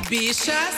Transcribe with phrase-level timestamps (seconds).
[0.00, 0.74] bichas?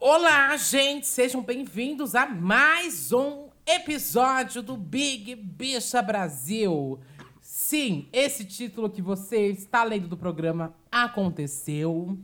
[0.00, 1.06] Olá, gente!
[1.06, 7.00] Sejam bem-vindos a mais um episódio do Big Bicha Brasil.
[7.40, 12.18] Sim, esse título que você está lendo do programa aconteceu.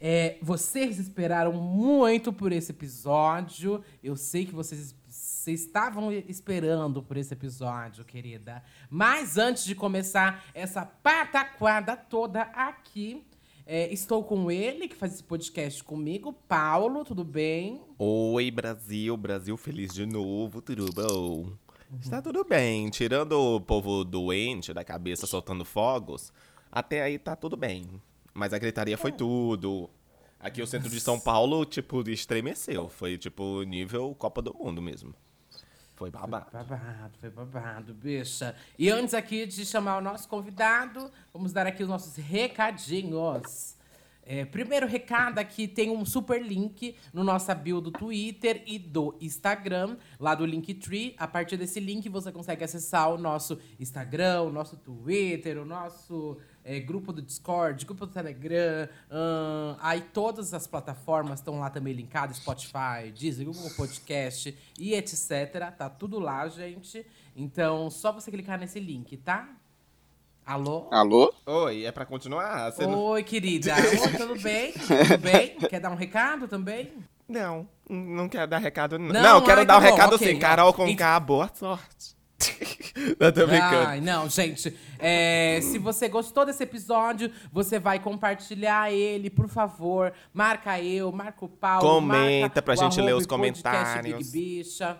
[0.00, 3.84] É, vocês esperaram muito por esse episódio.
[4.02, 8.62] Eu sei que vocês, vocês estavam esperando por esse episódio, querida.
[8.88, 13.26] Mas antes de começar essa pataquada toda aqui,
[13.66, 16.32] é, estou com ele, que faz esse podcast comigo.
[16.48, 17.80] Paulo, tudo bem?
[17.98, 21.52] Oi, Brasil, Brasil feliz de novo, tudo bom?
[22.00, 26.32] Está tudo bem, tirando o povo doente da cabeça soltando fogos,
[26.70, 28.00] até aí tá tudo bem.
[28.32, 29.90] Mas a gritaria foi tudo.
[30.40, 32.88] Aqui o centro de São Paulo, tipo, estremeceu.
[32.88, 35.14] Foi, tipo, nível Copa do Mundo mesmo.
[36.02, 36.50] Foi babado.
[36.50, 38.56] Foi babado, foi babado, bicha.
[38.76, 43.76] E antes aqui de chamar o nosso convidado, vamos dar aqui os nossos recadinhos.
[44.24, 49.16] É, primeiro recado aqui, tem um super link no nossa bio do Twitter e do
[49.20, 51.14] Instagram, lá do Linktree.
[51.18, 56.38] A partir desse link você consegue acessar o nosso Instagram, o nosso Twitter, o nosso
[56.64, 58.88] é, grupo do Discord, grupo do Telegram.
[59.10, 65.74] hum, aí todas as plataformas estão lá também linkadas, Spotify, Deezer, Google Podcast e etc.
[65.76, 67.04] Tá tudo lá, gente.
[67.34, 69.48] Então, só você clicar nesse link, tá?
[70.44, 70.88] Alô?
[70.90, 71.32] Alô?
[71.46, 72.70] Oi, é pra continuar?
[72.72, 72.98] Você não...
[72.98, 73.74] Oi, querida.
[73.76, 74.72] Oi, tudo bem?
[74.72, 75.56] Tudo bem?
[75.70, 76.92] Quer dar um recado também?
[77.28, 78.98] não, não quero dar recado.
[78.98, 80.28] Não, Não, não quero ai, dar tá um bom, recado ok.
[80.28, 80.38] sim.
[80.38, 82.16] Carol com Ent- K, boa sorte.
[83.20, 83.86] não, tô brincando.
[83.86, 84.76] Ai, não, gente.
[84.98, 90.12] É, se você gostou desse episódio, você vai compartilhar ele, por favor.
[90.34, 91.88] Marca eu, marca o Paulo.
[91.88, 94.18] Comenta marca pra o gente ler os comentários.
[94.18, 94.98] Big Bicha.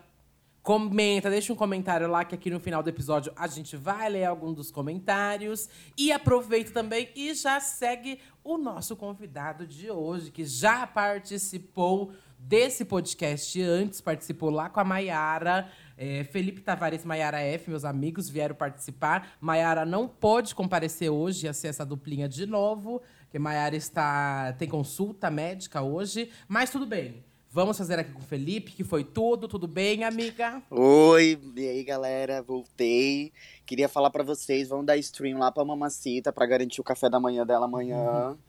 [0.62, 4.26] Comenta, deixa um comentário lá que aqui no final do episódio a gente vai ler
[4.26, 5.68] algum dos comentários.
[5.98, 12.84] E aproveita também e já segue o nosso convidado de hoje, que já participou desse
[12.84, 15.68] podcast antes, participou lá com a Maiara.
[15.98, 19.32] É, Felipe Tavares Maiara F, meus amigos, vieram participar.
[19.40, 24.68] Maiara não pôde comparecer hoje, ia ser essa duplinha de novo, porque Maiara está tem
[24.68, 27.31] consulta médica hoje, mas tudo bem.
[27.54, 29.46] Vamos fazer aqui com o Felipe, que foi tudo.
[29.46, 30.62] Tudo bem, amiga?
[30.70, 33.30] Oi, e aí galera, voltei.
[33.66, 37.20] Queria falar pra vocês, vamos dar stream lá pra Mamacita pra garantir o café da
[37.20, 38.36] manhã dela amanhã.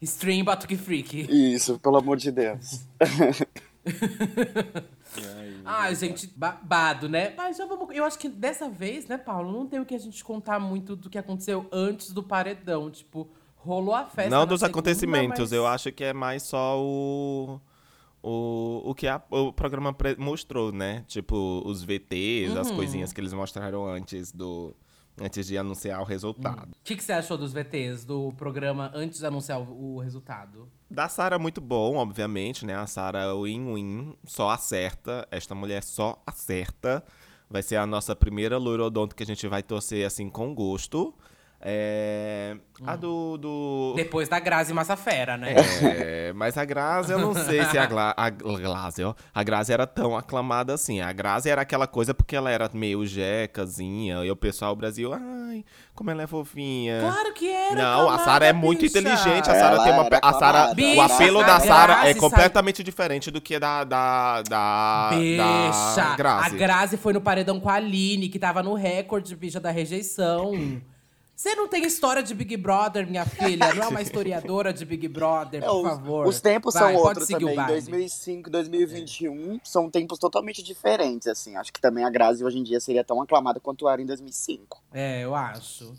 [0.00, 1.26] Stream Batuque Freak.
[1.28, 2.82] Isso, pelo amor de Deus.
[5.64, 7.34] Ai, gente, babado, né?
[7.36, 7.88] Mas já vamos.
[7.96, 10.94] Eu acho que dessa vez, né, Paulo, não tem o que a gente contar muito
[10.94, 12.88] do que aconteceu antes do paredão.
[12.92, 14.30] Tipo, rolou a festa.
[14.30, 17.60] Não na dos segunda, acontecimentos, mas- eu acho que é mais só o.
[18.22, 21.04] O, o que a- o programa mostrou, né?
[21.06, 22.60] Tipo, os VTs, Uhum.
[22.60, 24.74] as coisinhas que eles mostraram antes do.
[25.20, 26.70] Antes de anunciar o resultado.
[26.70, 30.68] O que, que você achou dos VTs do programa antes de anunciar o, o resultado?
[30.88, 32.76] Da Sara, muito bom, obviamente, né?
[32.76, 35.26] A Sara win-win, só acerta.
[35.32, 37.04] Esta mulher só acerta.
[37.50, 41.12] Vai ser a nossa primeira loirodonto que a gente vai torcer, assim, com gosto.
[41.60, 42.56] É...
[42.86, 43.36] A do...
[43.36, 43.94] do...
[43.96, 45.56] Depois da Grazi Massafera, né?
[45.82, 49.12] É, mas a Grazi, eu não sei se a, Gla a Glazi, ó.
[49.34, 51.00] A Grazi era tão aclamada assim.
[51.00, 54.24] A Grazi era aquela coisa porque ela era meio jecazinha.
[54.24, 55.64] E o pessoal do Brasil, ai,
[55.94, 57.00] como ela é fofinha.
[57.00, 57.74] Claro que era.
[57.74, 58.98] Não, a aclamada, Sara é muito bicha.
[58.98, 59.50] inteligente.
[59.50, 60.08] A Sara tem uma.
[60.22, 63.82] A Sara, o apelo a da Sara Grazi é sai- completamente diferente do que da
[63.82, 66.56] da da, Bicha, da a Grazi.
[66.56, 70.52] Grazi foi no paredão com a Aline, que tava no recorde, bicha, da rejeição.
[71.38, 73.72] Você não tem história de Big Brother, minha filha?
[73.72, 76.26] Não é uma historiadora de Big Brother, É, por os, favor.
[76.26, 77.54] os tempos Vai, são outros também.
[77.54, 77.72] baile.
[77.74, 81.54] 2005, 2021 são tempos totalmente diferentes, assim.
[81.54, 84.82] Acho que também a Grazi hoje em dia seria tão aclamada quanto era em 2005.
[84.92, 85.94] É, eu acho.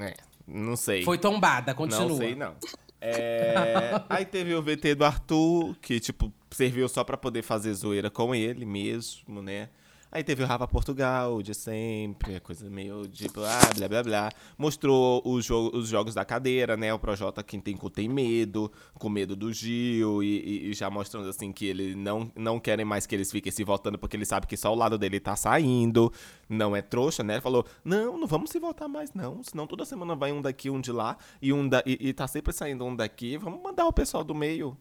[0.00, 1.04] É, não sei.
[1.04, 2.08] Foi tombada, continua.
[2.08, 2.56] Não sei, não.
[3.00, 8.10] É, aí teve o VT do Arthur, que, tipo, serviu só pra poder fazer zoeira
[8.10, 9.68] com ele mesmo, né?
[10.12, 14.30] Aí teve o Rafa Portugal, de sempre, coisa meio tipo, ah, blá blá blá.
[14.58, 16.92] Mostrou o jogo, os jogos da cadeira, né?
[16.92, 21.52] O Projota quem tem, tem medo, com medo do Gil, e, e- já mostrando assim
[21.52, 24.56] que eles não, não querem mais que eles fiquem se voltando, porque eles sabem que
[24.56, 26.12] só o lado dele tá saindo.
[26.48, 27.34] Não é trouxa, né?
[27.34, 29.42] Ele falou: não, não vamos se voltar mais, não.
[29.44, 32.26] Senão toda semana vai um daqui, um de lá, e um da, e, e tá
[32.26, 33.36] sempre saindo um daqui.
[33.38, 34.76] Vamos mandar o pessoal do meio.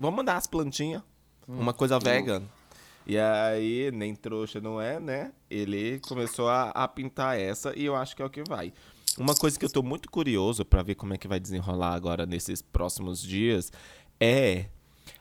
[0.00, 1.02] Vamos mandar as plantinhas.
[1.46, 2.42] Uma coisa vegan.
[3.06, 5.32] E aí, nem trouxa não é, né?
[5.50, 8.72] Ele começou a, a pintar essa e eu acho que é o que vai.
[9.18, 12.24] Uma coisa que eu tô muito curioso pra ver como é que vai desenrolar agora
[12.24, 13.70] nesses próximos dias
[14.18, 14.66] é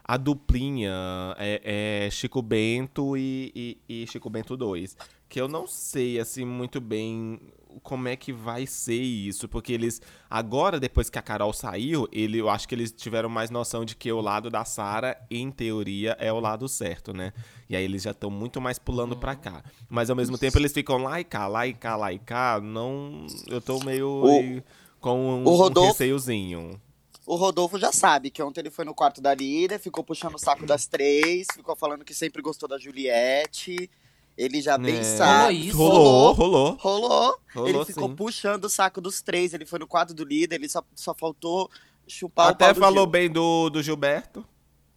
[0.03, 0.93] a duplinha
[1.37, 3.51] é, é Chico Bento e,
[3.87, 4.95] e, e Chico Bento 2.
[5.27, 7.39] Que eu não sei, assim, muito bem
[7.83, 12.37] como é que vai ser isso, porque eles agora depois que a Carol saiu, ele
[12.39, 16.15] eu acho que eles tiveram mais noção de que o lado da Sara, em teoria,
[16.19, 17.33] é o lado certo, né?
[17.69, 19.63] E aí eles já estão muito mais pulando pra cá.
[19.89, 22.59] Mas ao mesmo tempo eles ficam lá e cá, lá e cá, lá e cá,
[22.61, 24.63] não, eu tô meio O- aí
[24.99, 26.81] com um, o Rodolfo- um receiozinho.
[27.25, 30.39] O Rodolfo já sabe que ontem ele foi no quarto da líder, ficou puxando o
[30.39, 33.89] saco das três, ficou falando que sempre gostou da Juliette.
[34.37, 35.03] Ele já bem É.
[35.03, 35.69] sabe.
[35.71, 36.31] Rolou?
[36.31, 36.77] Rolou, rolou.
[36.79, 37.39] Rolou.
[37.53, 38.15] Rolou, ele ficou sim.
[38.15, 39.53] puxando o saco dos três.
[39.53, 41.69] Ele foi no quarto do líder, ele só, só faltou
[42.07, 43.11] chupar o Até pau do falou Gil.
[43.11, 44.43] bem do, do Gilberto.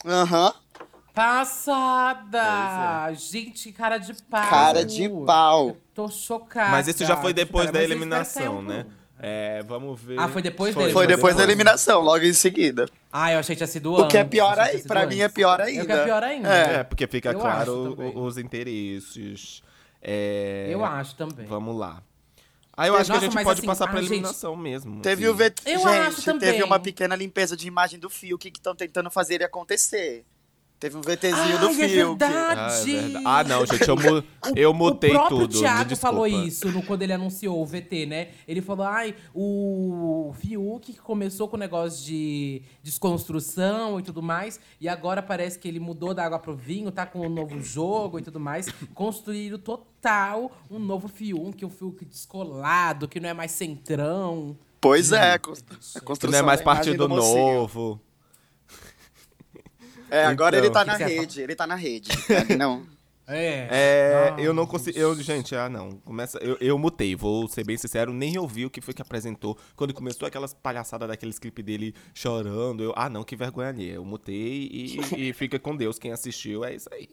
[0.04, 0.52] Aham.
[1.14, 3.12] Passada!
[3.14, 4.48] Gente, cara de pau.
[4.50, 5.76] Cara de pau.
[5.94, 6.70] Tô chocada.
[6.70, 8.86] Mas isso já foi depois Cara, da eliminação, né?
[9.18, 10.18] É, vamos ver.
[10.18, 11.48] Ah, foi depois da Foi Foi depois da depois.
[11.50, 12.86] eliminação, logo em seguida.
[13.16, 14.78] Ah, eu achei que tinha sido O que é antes, pior achei que aí, tinha
[14.82, 15.34] sido pra mim é antes.
[15.34, 15.94] pior É o que ainda.
[15.94, 16.48] é pior ainda.
[16.52, 16.74] É.
[16.80, 19.62] É, porque fica Eu claro o- os interesses.
[20.02, 21.46] É, Eu acho também.
[21.46, 22.02] Vamos lá.
[22.76, 25.00] Ah, eu acho que Nossa, a gente pode assim, passar pra ah, gente, eliminação mesmo.
[25.00, 25.32] Teve assim.
[25.32, 25.62] o VT.
[25.70, 26.50] Eu Gente, acho também.
[26.50, 30.24] teve uma pequena limpeza de imagem do Fio que estão tentando fazer ele acontecer.
[30.80, 32.16] Teve um VTzinho do é Fio.
[32.16, 32.92] que- Ah, é verdade.
[32.92, 33.24] verdade.
[33.26, 34.24] Ah, não, gente, eu, mu
[34.54, 35.58] eu mutei o próprio tudo.
[35.60, 38.28] Thiago falou isso no, quando ele anunciou o VT, né?
[38.46, 44.60] Ele falou, ai, o Fiuk que começou com o negócio de desconstrução e tudo mais,
[44.80, 48.18] e agora parece que ele mudou da água pro vinho, tá com um novo jogo
[48.18, 48.66] e tudo mais.
[48.94, 54.56] Construíram total um novo Fiuk, um Fiuk descolado, que não é mais centrão.
[54.80, 57.98] Pois é, a a Que construção não é mais partido novo.
[60.14, 60.64] É, agora Então.
[60.66, 62.10] ele tá na rede, ele tá na rede.
[62.56, 62.86] Não.
[63.26, 63.68] É.
[63.70, 64.98] É, eu não consigo.
[64.98, 65.92] Eu, gente, ah, não.
[66.04, 69.56] Começa, eu, eu mutei, vou ser bem sincero, nem ouvi o que foi que apresentou.
[69.74, 73.88] Quando começou aquelas palhaçadas daqueles clipes dele chorando, eu, ah, não, que vergonha ali.
[73.88, 74.98] Eu mutei e,
[75.30, 75.98] e fica com Deus.
[75.98, 77.08] Quem assistiu é isso aí.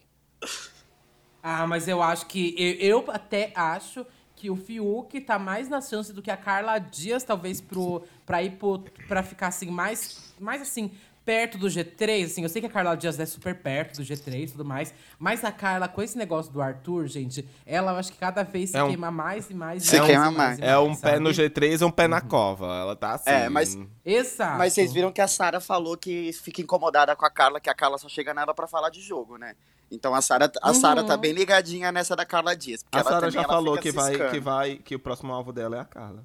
[1.42, 2.54] Ah, mas eu acho que.
[2.58, 4.04] Eu, eu até acho
[4.36, 8.42] que o Fiuk tá mais na chance do que a Carla Dias, talvez, pro, pra
[8.42, 10.90] ir pro, pra ficar assim, mais, mais assim,
[11.24, 12.24] perto do G3.
[12.26, 14.92] Assim, eu sei que a Carla Dias é super perto do G3 e tudo mais.
[15.18, 18.70] Mas a Carla, com esse negócio do Arthur, gente, ela eu acho que cada vez
[18.70, 19.84] se É um- queima mais e mais.
[19.84, 20.58] e Se mais queima mais.
[20.58, 21.48] e É um mais, pé no sabe?
[21.48, 22.66] G3 e um pé na cova.
[22.66, 23.30] Ela tá assim.
[23.30, 24.58] É, mas- Exato.
[24.58, 27.74] Mas vocês viram que a Sara falou que fica incomodada com a Carla, que a
[27.74, 29.54] Carla só chega nela pra falar de jogo, né?
[29.90, 30.74] Então a Sara a Uhum.
[30.74, 32.82] Sara tá bem ligadinha nessa da Carla Dias.
[32.82, 35.52] porque A ela Sara já ela falou que vai, que vai, que o próximo alvo
[35.52, 36.24] dela é a Carla.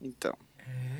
[0.00, 0.34] Então.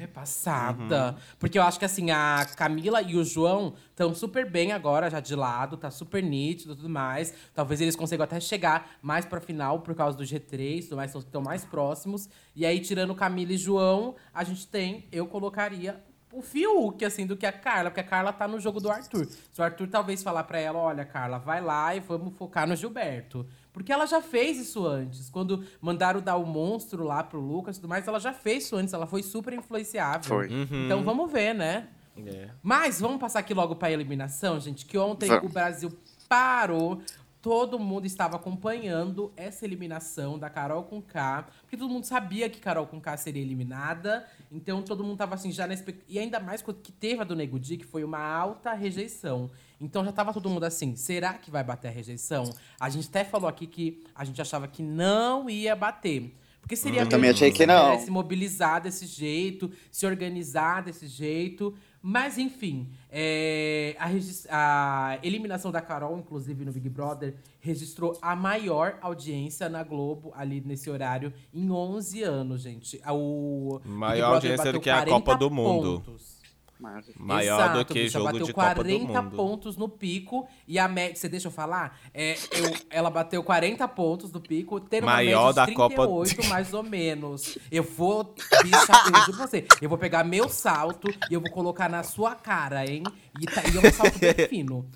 [0.01, 1.17] É, passada.
[1.39, 5.21] Porque eu acho que assim, a Camila e o João estão super bem agora, já
[5.21, 7.33] de lado, tá super nítido e tudo mais.
[7.55, 11.15] Talvez eles consigam até chegar mais pra final por causa do G3 e tudo mais,
[11.15, 12.29] estão mais próximos.
[12.55, 17.37] E aí, tirando Camila e João, a gente tem, eu colocaria o Fiuk, assim, do
[17.37, 19.27] que a Carla, porque a Carla tá no jogo do Arthur.
[19.27, 22.75] Se o Arthur talvez falar pra ela, olha, Carla, vai lá e vamos focar no
[22.75, 23.47] Gilberto.
[23.73, 25.31] Porque ela já fez isso antes.
[25.31, 28.77] Quando mandaram dar o monstro lá pro Lucas e tudo mais, ela já fez isso
[28.77, 28.93] antes.
[28.93, 30.29] Ela foi super influenciável.
[30.29, 30.49] Foi.
[30.85, 31.89] Então vamos ver, né?
[32.27, 32.51] É.
[32.63, 34.85] Mas vamos passar aqui logo pra eliminação, gente.
[34.85, 35.91] Que ontem o Brasil
[36.29, 37.01] parou.
[37.41, 41.49] Todo mundo estava acompanhando essa eliminação da Carol com K.
[41.63, 44.25] Porque todo mundo sabia que Carol com K seria eliminada.
[44.53, 46.05] Então todo mundo tava assim já na expect...
[46.07, 49.51] E ainda mais que teve a do Nego Di, que foi uma alta rejeição.
[49.83, 52.49] Então já tava todo mundo assim, será que vai bater a rejeição?
[52.79, 56.33] A gente até falou aqui que a gente achava que não ia bater.
[56.61, 57.99] Porque seria Eu meio também achei que não.
[57.99, 61.75] Se mobilizar desse jeito, se organizar desse jeito.
[62.01, 64.09] Mas, enfim, é, a,
[64.51, 70.61] a eliminação da Carol, inclusive no Big Brother, registrou a maior audiência na Globo, ali
[70.65, 73.01] nesse horário, em 11 anos, gente.
[73.09, 76.01] O Maior audiência do que a 40 Copa do Mundo.
[76.01, 76.42] pontos.
[76.83, 79.37] Maior do Exato, que bicha, jogo bateu de Copa do 40 Mundo.
[79.37, 80.47] pontos no pico.
[80.67, 81.17] E a média.
[81.17, 81.99] Você deixa eu falar?
[82.13, 85.95] É, eu- ela bateu 40 pontos no pico, tendo Maior uma média da de Copa-
[86.07, 87.59] 38, mais ou menos.
[87.71, 88.25] Eu vou.
[88.63, 89.67] Bicha, eu juro pra você.
[89.81, 93.03] Eu vou pegar meu salto e eu vou colocar na sua cara, hein?
[93.41, 94.87] E, tá, e é um salto bem fino.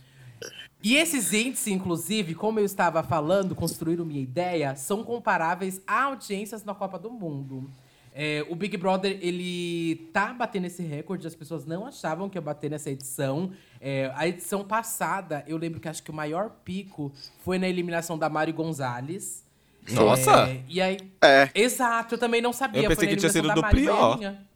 [0.82, 6.64] E esses índices, inclusive, como eu estava falando, construíram minha ideia, são comparáveis a audiências
[6.64, 7.68] na Copa do Mundo.
[8.18, 12.40] É, o Big Brother, ele tá batendo esse recorde, as pessoas não achavam que ia
[12.40, 13.52] bater nessa edição.
[13.78, 18.16] É, a edição passada, eu lembro que acho que o maior pico foi na eliminação
[18.16, 19.44] da Mari Gonzalez.
[19.90, 20.48] Nossa!
[20.48, 20.96] É, e aí.
[21.20, 21.50] É.
[21.54, 22.84] Exato, eu também não sabia.
[22.84, 24.16] Eu pensei que tinha sido eliminação da do Mari pior.
[24.16, 24.46] Baianinha.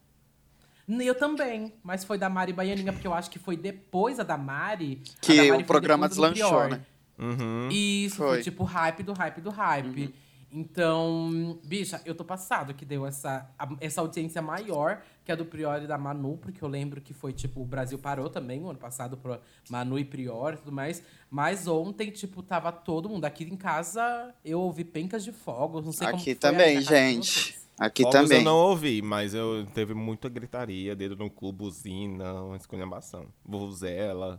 [1.07, 4.39] Eu também, mas foi da Mari Baianinha, porque eu acho que foi depois a da
[4.39, 5.03] Mari.
[5.21, 6.81] Que da Mari o programa deslanchou, né?
[7.19, 7.69] Uhum.
[7.71, 8.29] Isso, foi.
[8.29, 8.43] Foi.
[8.43, 10.05] tipo hype do hype do hype.
[10.05, 10.13] Uhum.
[10.53, 13.49] Então, bicha, eu tô passado que deu essa,
[13.81, 17.33] essa audiência maior que a do Prior e da Manu, porque eu lembro que foi,
[17.33, 21.03] tipo, o Brasil parou também, o ano passado, pro Manu e Prior e tudo mais.
[21.31, 25.93] Mas ontem, tipo, tava todo mundo aqui em casa, eu ouvi pencas de fogos, não
[25.93, 27.61] sei como Aqui que foi aí também, gente.
[27.79, 28.39] Aqui Fogos também.
[28.39, 33.27] eu não ouvi, mas eu teve muita gritaria, dedo no cu, buzina, uma esculhambação.
[33.43, 34.39] Vuvuzela.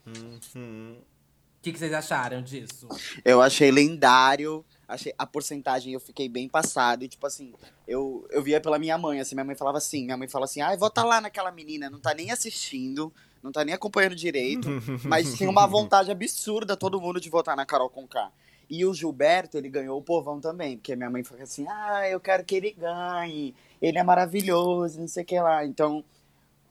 [0.07, 0.97] Uhum.
[0.97, 2.89] O que, que vocês acharam disso?
[3.23, 4.65] Eu achei lendário.
[4.87, 7.03] Achei a porcentagem eu fiquei bem passado.
[7.03, 7.53] E, tipo assim,
[7.87, 10.61] eu, eu via pela minha mãe, assim, minha mãe falava assim, minha mãe fala assim,
[10.61, 14.67] ai, vota lá naquela menina, não tá nem assistindo, não tá nem acompanhando direito.
[15.05, 18.31] mas tinha uma vontade absurda todo mundo de votar na Carol Conká.
[18.69, 22.19] E o Gilberto, ele ganhou o povão também, porque minha mãe falou assim, ah, eu
[22.19, 25.65] quero que ele ganhe, ele é maravilhoso, não sei o que lá.
[25.65, 26.03] Então,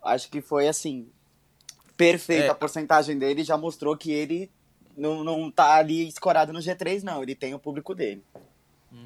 [0.04, 1.08] acho que foi assim,
[1.96, 2.50] perfeita É.
[2.50, 4.48] a porcentagem dele, já mostrou que ele
[4.96, 7.22] não, não tá ali escorado no G3, não.
[7.22, 8.22] Ele tem o público dele.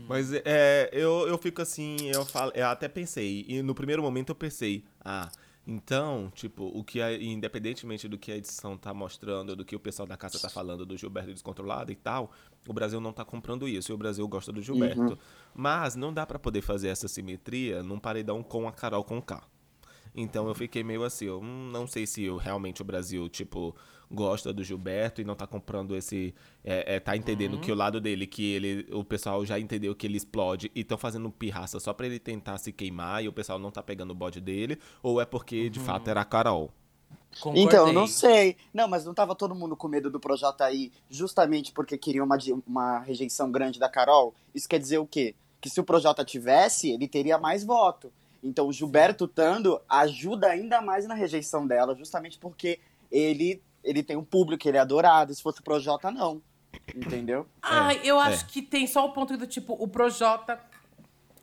[0.06, 4.28] Mas é, eu, eu fico assim, eu, falo, eu até pensei, e no primeiro momento
[4.30, 5.28] eu pensei, ah,
[5.66, 9.80] então, tipo, o que a, independentemente do que a edição tá mostrando, do que o
[9.80, 12.32] pessoal da casa tá falando do Gilberto descontrolado e tal,
[12.66, 15.18] o Brasil não tá comprando isso, e o Brasil gosta do Gilberto.
[15.54, 19.42] Mas não dá pra poder fazer essa simetria num paredão com a Carol com K.
[20.14, 23.74] Então eu fiquei meio assim, eu não sei se eu- realmente o Brasil, tipo,
[24.12, 26.34] gosta do Gilberto e não tá comprando esse.
[26.64, 28.86] É, é, tá entendendo que o lado dele, que ele.
[28.92, 32.58] O pessoal já entendeu que ele explode e estão fazendo pirraça só pra ele tentar
[32.58, 35.80] se queimar e o pessoal não tá pegando o bode dele, ou é porque de
[35.80, 36.70] fato era a Carol.
[37.40, 37.64] Concordei.
[37.64, 38.56] Então, eu não sei.
[38.74, 42.36] Não, mas não tava todo mundo com medo do Projota aí justamente porque queria uma,
[42.66, 44.34] uma rejeição grande da Carol?
[44.54, 45.34] Isso quer dizer o quê?
[45.60, 48.12] Que se o Projota tivesse, ele teria mais voto.
[48.42, 54.16] Então o Gilberto Tando ajuda ainda mais na rejeição dela, justamente porque ele, ele tem
[54.16, 55.34] um público, ele é adorado.
[55.34, 56.40] Se fosse o Projota, não.
[56.94, 57.46] Entendeu?
[57.62, 58.24] Ai, eu é.
[58.28, 60.58] acho que tem só o ponto do tipo, o Projota.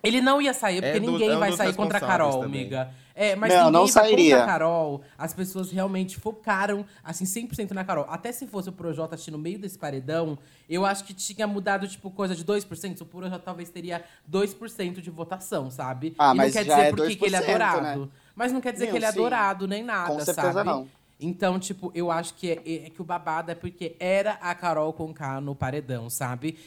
[0.01, 2.39] Ele não ia sair, porque É do- ninguém é um vai sair contra a Carol,
[2.39, 2.61] também.
[2.61, 2.89] amiga.
[3.13, 4.37] É, mas Não, ninguém não sairia.
[4.37, 5.01] contra a Carol.
[5.17, 8.05] As pessoas realmente focaram, assim, 100% na Carol.
[8.07, 10.37] Até se fosse o Projota assim, no meio desse paredão,
[10.69, 13.01] eu acho que tinha mudado, tipo, coisa de 2%.
[13.01, 16.15] O Projota talvez teria 2% de votação, sabe?
[16.17, 18.01] Ah, e mas não quer já dizer é porque que ele é 2%, adorado.
[18.05, 18.09] né?
[18.33, 19.19] Mas não quer dizer Não, que ele é sim.
[19.19, 20.69] adorado, nem nada, Com certeza sabe?
[20.69, 20.87] não.
[21.19, 24.93] Então, tipo, eu acho que é, é que o babado é porque era a Carol
[24.93, 26.57] com K no paredão, sabe?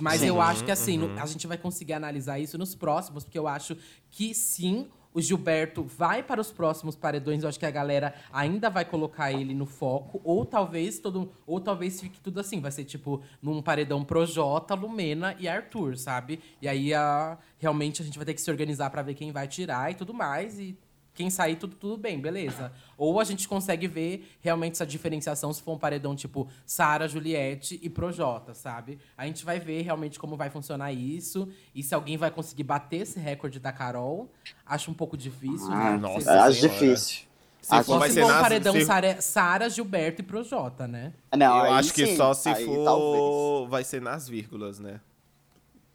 [0.00, 3.38] Mas eu acho que assim, no- a gente vai conseguir analisar isso nos próximos, porque
[3.38, 3.76] eu acho
[4.10, 7.42] que sim, o Gilberto vai para os próximos paredões.
[7.42, 11.60] Eu acho que a galera ainda vai colocar ele no foco, ou talvez todo, ou
[11.60, 16.38] talvez fique tudo assim, vai ser tipo num paredão Projota, Lumena e Arthur, sabe?
[16.62, 19.48] E aí a, realmente a gente vai ter que se organizar para ver quem vai
[19.48, 20.78] tirar e tudo mais e
[21.18, 22.70] quem sair, tudo, tudo bem, beleza.
[22.96, 27.76] Ou a gente consegue ver realmente essa diferenciação se for um paredão tipo Sara, Juliette
[27.82, 29.00] e Projota, sabe?
[29.16, 32.98] A gente vai ver realmente como vai funcionar isso e se alguém vai conseguir bater
[33.00, 34.30] esse recorde da Carol.
[34.64, 35.98] Acho um pouco difícil, Ah, né?
[35.98, 36.78] nossa Acho Senhora.
[36.78, 37.26] difícil.
[37.60, 40.86] Se Acho for, Só vai se ser for um paredão se- Sara, Gilberto e Projota,
[40.86, 41.12] né?
[41.36, 42.84] Não, eu acho que sim, só se aí for.
[42.84, 43.68] talvez.
[43.70, 45.00] Vai ser nas vírgulas, né?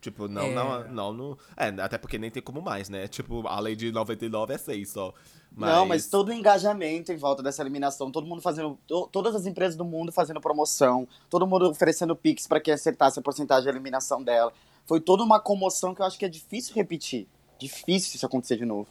[0.04, 0.54] Tipo, não, É.
[0.54, 1.38] não, não, no.
[1.56, 3.08] É, até porque nem tem como mais, né?
[3.08, 5.14] Tipo, a lei de 99 é 6 só.
[5.56, 8.78] Não, mas todo o engajamento em volta dessa eliminação, todo mundo fazendo.
[8.88, 13.18] to- todas as empresas do mundo fazendo promoção, todo mundo oferecendo Pix pra quem acertasse
[13.20, 14.52] a porcentagem de eliminação dela.
[14.86, 17.28] Foi toda uma comoção que eu acho que é difícil repetir.
[17.58, 18.88] Difícil isso acontecer de novo.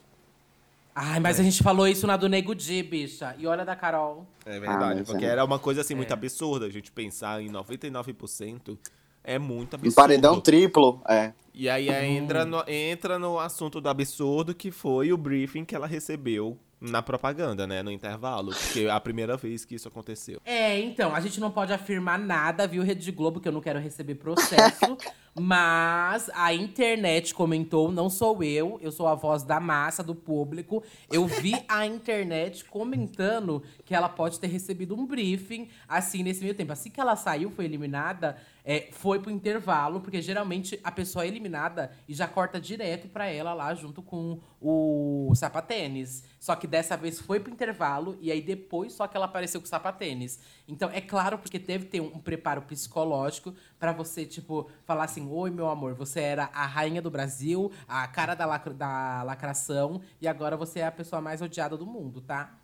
[0.95, 3.35] Ai, mas a gente falou isso na do Nego Di, bicha.
[3.39, 4.27] E olha da Carol.
[4.47, 5.29] É verdade, mas porque é.
[5.29, 6.15] era uma coisa assim muito É.
[6.15, 6.67] absurda.
[6.67, 8.79] A gente pensar em 99%
[9.25, 9.95] é muito Um absurdo.
[9.95, 11.33] paredão triplo, é.
[11.55, 15.75] E aí é, entra, no, entra no assunto do absurdo que foi o briefing que
[15.75, 17.83] ela recebeu na propaganda, né?
[17.83, 18.53] No intervalo.
[18.53, 20.41] Porque é a primeira vez que isso aconteceu.
[20.45, 23.79] É, então, a gente não pode afirmar nada, viu, Rede Globo, que eu não quero
[23.79, 24.97] receber processo.
[25.39, 30.83] mas a internet comentou, não sou eu, eu sou a voz da massa, do público.
[31.11, 36.55] Eu vi a internet comentando que ela pode ter recebido um briefing, assim, nesse meio
[36.55, 36.73] tempo.
[36.73, 41.29] Assim que ela saiu, foi eliminada, é, foi pro intervalo, porque geralmente a pessoa é
[41.29, 46.25] eliminada e já corta direto pra ela lá, junto com o sapatênis.
[46.39, 49.67] Só que dessa vez foi pro intervalo e aí depois só que ela apareceu com
[49.67, 50.39] o sapatênis.
[50.69, 55.51] Então é claro porque teve ter um, preparo psicológico pra você, tipo, falar assim: Oi,
[55.51, 60.29] meu amor, você era a rainha do Brasil, a cara da, lacra- da lacração, e
[60.29, 62.59] agora você é a pessoa mais odiada do mundo, tá?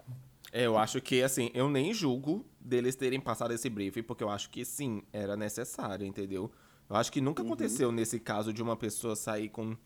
[0.52, 4.30] É, Eu acho que, assim, eu nem julgo deles terem passado esse briefing, porque eu
[4.30, 6.50] acho que sim, era necessário, entendeu?
[6.88, 9.76] Eu acho que nunca aconteceu nesse caso de uma pessoa sair com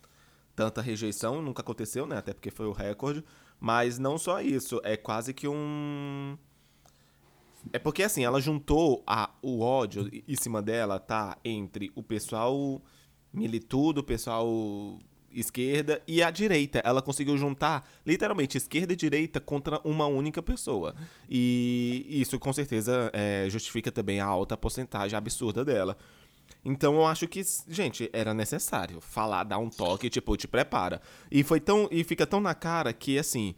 [0.55, 2.19] tanta rejeição, nunca aconteceu, né?
[2.19, 3.25] Até porque foi o recorde.
[3.59, 6.37] Mas não só isso, é quase que um.
[7.73, 11.39] É porque assim, ela juntou a, o ódio em cima dela, tá?
[11.45, 12.83] Entre o pessoal
[13.33, 14.99] militudo, o pessoal
[15.35, 16.81] esquerda e a direita.
[16.85, 20.95] Ela conseguiu juntar literalmente esquerda e direita contra uma única pessoa.
[21.29, 25.97] E isso com certeza é, justifica também a alta porcentagem absurda dela.
[26.65, 31.01] Então eu acho que, gente, era necessário falar, dar um toque, tipo, te prepara.
[31.31, 31.89] E foi tão.
[31.91, 33.55] E fica tão na cara que, assim.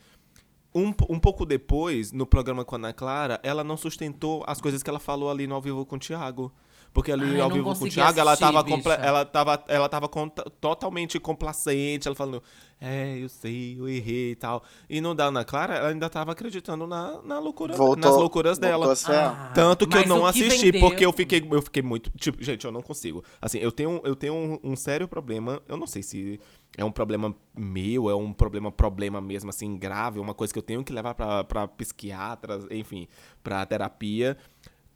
[0.77, 4.83] Um, um pouco depois, no programa com a Ana Clara, ela não sustentou as coisas
[4.83, 6.53] que ela falou ali no ao vivo com o Thiago.
[6.95, 9.05] Porque ali Ai, ao não vivo com o Thiago, ela assistir, tava, comple- bicha.
[9.05, 10.09] ela tava, ela tava
[10.61, 12.41] totalmente complacente, ela falando,
[12.81, 14.63] é, eu sei, eu errei e tal.
[14.89, 18.59] E no da Ana Clara, ela ainda tava acreditando na, na loucura, Voltou- nas loucuras
[18.59, 18.87] dela.
[18.87, 18.95] ela.
[19.09, 22.11] Ah, Tanto que eu não que assisti, vendeu- porque eu fiquei, eu fiquei muito.
[22.17, 23.25] Tipo, gente, eu não consigo.
[23.43, 25.61] Assim, eu tenho, eu tenho um, um sério problema.
[25.67, 26.39] Eu não sei se
[26.77, 30.63] é um problema meu, é um problema, problema mesmo, assim, grave, uma coisa que eu
[30.63, 33.09] tenho que levar pra, pra psiquiatra, enfim,
[33.43, 34.37] pra terapia.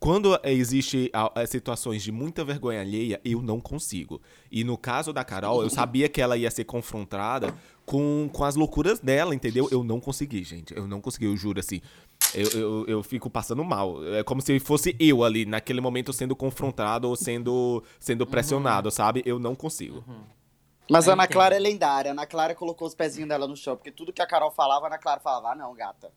[0.00, 4.22] Quando existe ah, eh, situações de muita vergonha alheia, eu não consigo.
[4.50, 7.52] E no caso da Carol, eu sabia que ela ia ser confrontada
[7.84, 9.68] com, com as loucuras dela, entendeu?
[9.72, 10.76] Eu não consegui, gente.
[10.76, 11.80] Eu não consegui, eu juro, assim.
[12.32, 14.04] Eu, eu, eu fico passando mal.
[14.14, 19.22] É como se fosse eu ali, naquele momento, sendo confrontado ou sendo, sendo pressionado, sabe?
[19.26, 20.04] Eu não consigo.
[20.90, 21.26] Mas Eu a Ana.
[21.26, 22.10] Clara é lendária.
[22.10, 24.86] A Ana Clara colocou os pezinhos dela no chão, porque tudo que a Carol falava,
[24.86, 26.12] a Ana Clara falava: ah, não, gata.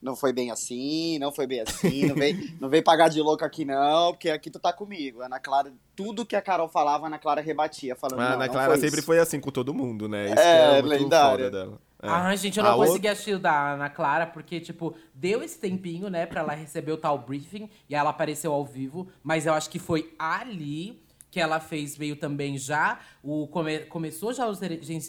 [0.00, 3.44] Não foi bem assim, não foi bem assim, não vem, não vem pagar de louco
[3.44, 5.22] aqui não, porque aqui tu tá comigo.
[5.22, 8.30] A Ana Clara, tudo que a Carol falava, a Ana Clara rebatia, falando, Mas a
[8.30, 9.06] não, Ana não Clara foi sempre isso.
[9.06, 10.26] foi assim com todo mundo, né?
[10.26, 11.50] Isso É, é lendária.
[11.50, 11.80] dela.
[12.00, 12.06] É.
[12.08, 15.42] Ai, gente, eu A não outra- consegui assistir o da Ana Clara, porque, tipo, deu
[15.42, 19.46] esse tempinho, né, pra ela receber o tal briefing, e ela apareceu ao vivo, mas
[19.46, 23.00] eu acho que foi ali que ela fez meio também já.
[23.22, 24.54] O come- começou já o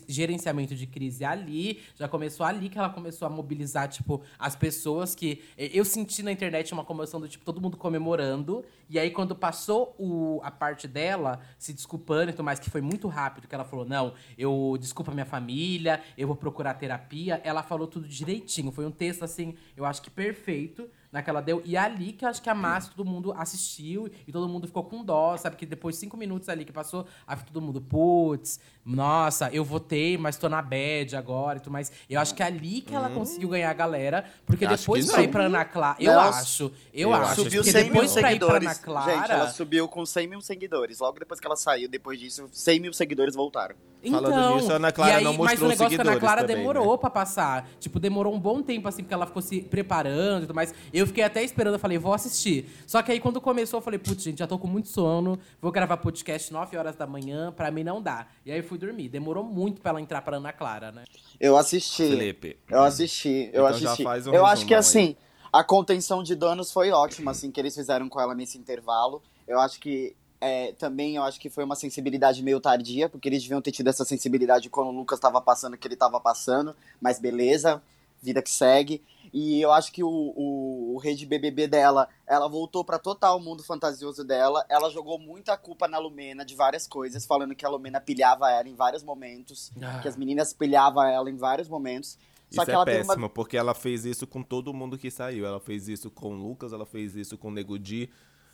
[0.08, 5.16] gerenciamento de crise ali, já começou ali que ela começou a mobilizar tipo as pessoas
[5.16, 8.64] que eu senti na internet uma comoção do tipo todo mundo comemorando.
[8.90, 12.82] E aí quando passou o, a parte dela se desculpando e tudo mais que foi
[12.82, 17.40] muito rápido que ela falou não eu desculpa minha família eu vou procurar terapia.
[17.44, 21.62] Ela falou tudo direitinho foi um texto assim eu acho que perfeito naquela deu.
[21.66, 24.84] E ali que eu acho que a massa todo mundo assistiu e todo mundo ficou
[24.84, 25.56] com dó, sabe?
[25.56, 28.60] Que depois de cinco minutos ali que passou, aí todo mundo, putz,
[28.96, 31.92] nossa, eu votei, mas tô na bad agora e tudo mais.
[32.10, 35.12] Eu acho que é ali que ela conseguiu ganhar a galera, porque Acho depois que
[35.12, 35.98] pra ir pra Ana Clara.
[36.00, 37.44] Eu acho, eu, eu acho.
[37.44, 38.68] Subiu porque 100 mil depois pra ir pra seguidores.
[38.68, 39.12] Ana Clara.
[39.12, 41.00] Gente, ela subiu com 100 mil seguidores.
[41.00, 43.76] Logo depois que ela saiu, depois disso, 100 mil seguidores voltaram.
[44.10, 46.02] Falando Então, nisso, a Ana Clara e aí, não mas o mostrou negócio que a
[46.02, 46.98] Ana seguidores Clara também, demorou né?
[46.98, 47.70] pra passar.
[47.80, 50.74] Tipo, demorou um bom tempo, assim, porque ela ficou se preparando e tudo mais.
[50.92, 52.70] Eu fiquei até esperando, eu falei, vou assistir.
[52.88, 55.72] Só que aí, quando começou, eu falei, putz, gente, já tô com muito sono, vou
[55.72, 58.26] gravar podcast 9 horas da manhã, pra mim não dá.
[58.46, 59.10] E aí, fui dormir.
[59.10, 61.04] Demorou muito pra ela entrar pra Ana Clara, né?
[61.40, 62.08] Eu assisti.
[62.10, 62.58] Felipe.
[62.70, 64.04] Eu assisti, eu Então já assisti.
[64.04, 64.80] faz um eu acho que aí.
[64.80, 65.16] assim,
[65.54, 69.22] a contenção de danos foi ótima, assim, que eles fizeram com ela nesse intervalo.
[69.48, 73.42] Eu acho que é, também eu acho que foi uma sensibilidade meio tardia, porque eles
[73.44, 76.76] deviam ter tido essa sensibilidade quando o Lucas estava passando o que ele estava passando,
[77.02, 77.82] mas beleza,
[78.22, 79.02] vida que segue.
[79.34, 83.40] E eu acho que o, o, o rei de BBB dela, ela voltou pra total
[83.40, 84.66] mundo fantasioso dela.
[84.70, 88.68] Ela jogou muita culpa na Lumena de várias coisas, falando que a Lumena pilhava ela
[88.68, 90.00] em vários momentos, Ah.
[90.00, 92.18] que as meninas pilhavam ela em vários momentos.
[92.52, 95.46] Só Isso que é péssimo, uma porque ela fez isso com todo mundo que saiu.
[95.46, 98.10] Ela fez isso com o Lucas, ela fez isso com o Nego Di,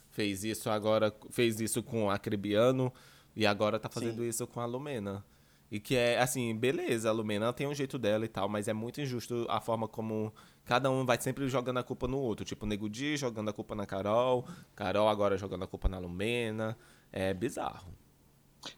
[0.10, 2.92] fez isso agora, fez isso com o Acrebiano
[3.36, 4.28] e agora tá fazendo Sim.
[4.28, 5.24] isso com a Lumena.
[5.72, 8.74] E que é, assim, beleza, a Lumena tem um jeito dela e tal, mas é
[8.74, 10.32] muito injusto a forma como
[10.64, 12.46] cada um vai sempre jogando a culpa no outro.
[12.46, 15.98] Tipo, o Nego Di jogando a culpa na Carol, Carol agora jogando a culpa na
[15.98, 16.78] Lumena.
[17.12, 17.92] É bizarro.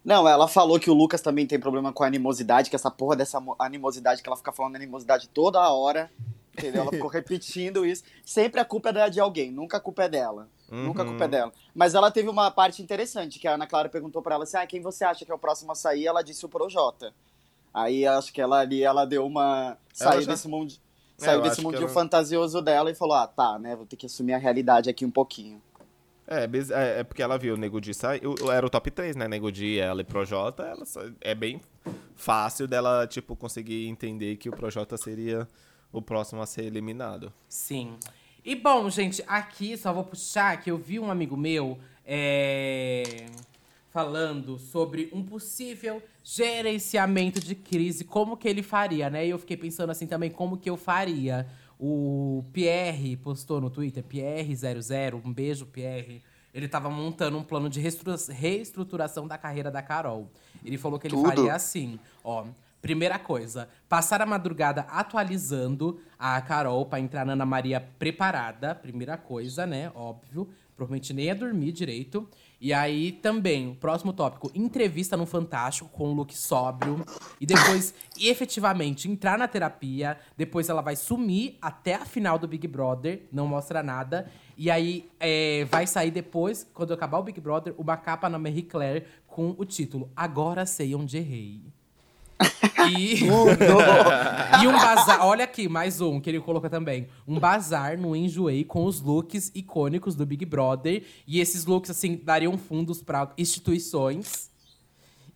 [0.03, 3.15] Não, ela falou que o Lucas também tem problema com a animosidade, que essa porra
[3.15, 6.11] dessa mo- animosidade, que ela fica falando animosidade toda hora.
[6.57, 6.81] Entendeu?
[6.81, 8.03] Ela ficou repetindo isso.
[8.25, 10.49] Sempre a culpa é de alguém, nunca a culpa é dela.
[10.69, 11.31] Nunca a culpa é Uhum.
[11.31, 11.53] dela.
[11.73, 14.67] Mas ela teve uma parte interessante, que a Ana Clara perguntou pra ela assim: ah,
[14.67, 16.05] quem você acha que é o próximo a sair?
[16.07, 17.13] Ela disse o Projota.
[17.73, 19.77] Aí acho que ela ali, ela deu uma.
[19.93, 20.73] Saiu já- desse mundo.
[21.19, 23.75] É, Saiu desse mundinho ela- fantasioso dela e falou: ah, tá, né?
[23.75, 25.61] Vou ter que assumir a realidade aqui um pouquinho.
[26.27, 28.21] É, é, é porque ela viu o Nego Di sair.
[28.27, 29.27] o- Era o top 3, né?
[29.27, 30.63] Nego Di, ela e Projota.
[30.63, 30.83] Ela
[31.21, 31.61] é bem
[32.15, 35.47] fácil dela, tipo, conseguir entender que o Projota seria
[35.91, 37.31] o próximo a ser eliminado.
[37.47, 37.97] Sim.
[38.47, 43.25] E bom, gente, aqui só vou puxar que eu vi um amigo meu é,
[43.89, 49.27] falando sobre um possível gerenciamento de crise, como que ele faria, né?
[49.27, 51.45] E eu fiquei pensando assim também, como que eu faria.
[51.77, 56.23] o Pierre postou no Twitter, Pierre00, um beijo, Pierre.
[56.53, 60.31] Ele tava montando um plano de reestrutura- reestruturação da carreira da Carol.
[60.63, 61.27] Ele falou que ele Tudo.
[61.27, 62.45] faria assim, ó.
[62.87, 68.73] Primeira coisa, passar a madrugada atualizando a Carol pra entrar na Ana Maria preparada.
[68.73, 69.91] Primeira coisa, né?
[69.93, 70.47] Óbvio.
[70.73, 72.29] Provavelmente nem ia dormir direito.
[72.61, 77.03] E aí também, o próximo tópico, entrevista no Fantástico com o look sóbrio.
[77.41, 80.17] E depois, efetivamente, entrar na terapia.
[80.37, 84.31] Depois ela vai sumir até a final do Big Brother, não mostra nada.
[84.55, 88.63] E aí é, vai sair depois, quando acabar o Big Brother, uma capa na Marie
[88.63, 91.76] Claire com o título Agora Sei Onde Errei.
[92.89, 93.23] E,
[94.63, 95.25] e um bazar.
[95.25, 97.07] Olha aqui, mais um que ele colocou também.
[97.27, 101.03] Um bazar no Enjoei com os looks icônicos do Big Brother.
[101.25, 104.51] E esses looks, assim, dariam fundos para instituições.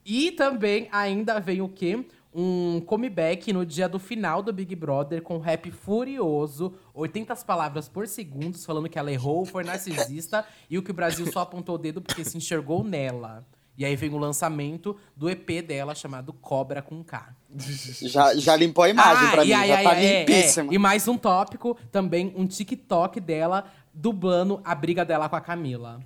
[0.06, 2.06] E também ainda vem o quê?
[2.34, 8.08] Um comeback no dia do final do Big Brother com rap furioso, 80 palavras por
[8.08, 11.78] segundo, falando que ela errou, foi narcisista e o que o Brasil só apontou o
[11.78, 13.46] dedo porque se enxergou nela.
[13.78, 17.34] E aí vem o lançamento do EP dela chamado Cobra com K.
[18.02, 20.72] Já, já limpou a imagem pra e mim, aí- já aí- tá é, limpíssima.
[20.72, 20.76] é.
[20.76, 26.00] E mais um tópico, também um TikTok dela dublando a briga dela com a Camila.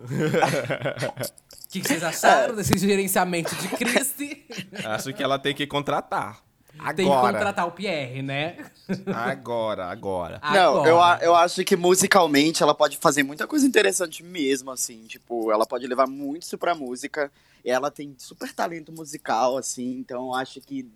[0.00, 0.04] O
[1.68, 4.46] que, que vocês acharam desse gerenciamento de crise?
[4.84, 6.38] Acho que ela tem que contratar.
[6.78, 6.94] Agora.
[6.94, 8.70] Tem que contratar o Pierre, né?
[9.14, 10.40] Agora, agora.
[10.42, 11.24] Não, eu, Agora.
[11.24, 15.04] eu acho que musicalmente ela pode fazer muita coisa interessante mesmo, assim.
[15.06, 17.30] Tipo, ela pode levar muito isso pra música.
[17.64, 19.98] E ela tem super talento musical, assim.
[19.98, 20.86] Então eu acho que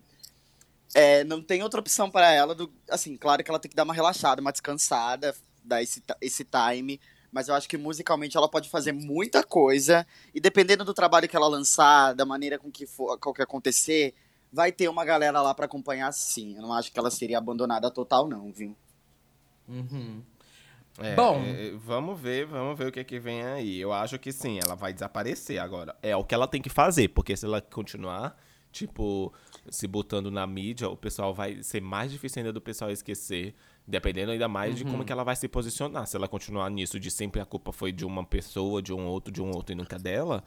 [0.94, 2.54] é, não tem outra opção pra ela.
[2.54, 6.44] Do, assim, claro que ela tem que dar uma relaxada, uma descansada, dar esse, esse
[6.44, 7.00] time.
[7.32, 10.06] Mas eu acho que musicalmente ela pode fazer muita coisa.
[10.32, 14.14] E dependendo do trabalho que ela lançar, da maneira com que for com que acontecer,
[14.54, 16.54] vai ter uma galera lá pra acompanhar sim.
[16.56, 18.76] Eu não acho que ela seria abandonada total, não, viu?
[19.68, 20.22] Uhum.
[21.00, 21.42] É, Bom.
[21.44, 23.80] é, vamos ver, vamos ver o que que vem aí.
[23.80, 25.96] Eu acho que sim, ela vai desaparecer agora.
[26.02, 28.38] É o que ela tem que fazer, porque se ela continuar,
[28.70, 29.32] tipo,
[29.68, 33.54] se botando na mídia, o pessoal vai ser mais difícil ainda do pessoal esquecer,
[33.86, 34.92] dependendo ainda mais de Uhum.
[34.92, 36.06] como que ela vai se posicionar.
[36.06, 39.32] Se ela continuar nisso de sempre a culpa foi de uma pessoa, de um outro,
[39.32, 40.44] de um outro e nunca dela,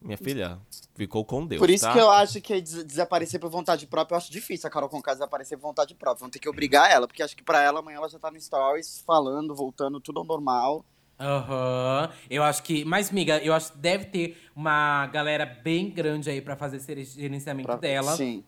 [0.00, 0.58] minha filha,
[0.94, 1.92] ficou com Deus, Por isso tá?
[1.92, 5.12] que eu acho que des- desaparecer por vontade própria, eu acho difícil a Carol Conká
[5.14, 6.20] desaparecer por vontade própria.
[6.20, 8.40] Vão ter que obrigar ela, porque acho que pra ela amanhã ela já tá no
[8.40, 10.84] stories, falando, voltando, tudo ao normal.
[11.18, 12.10] Aham.
[12.28, 12.84] Eu acho que.
[12.84, 17.04] Mas, miga, eu acho que deve ter uma galera bem grande aí pra fazer esse
[17.20, 17.76] gerenciamento Pra...
[17.76, 18.14] dela.
[18.16, 18.44] Sim.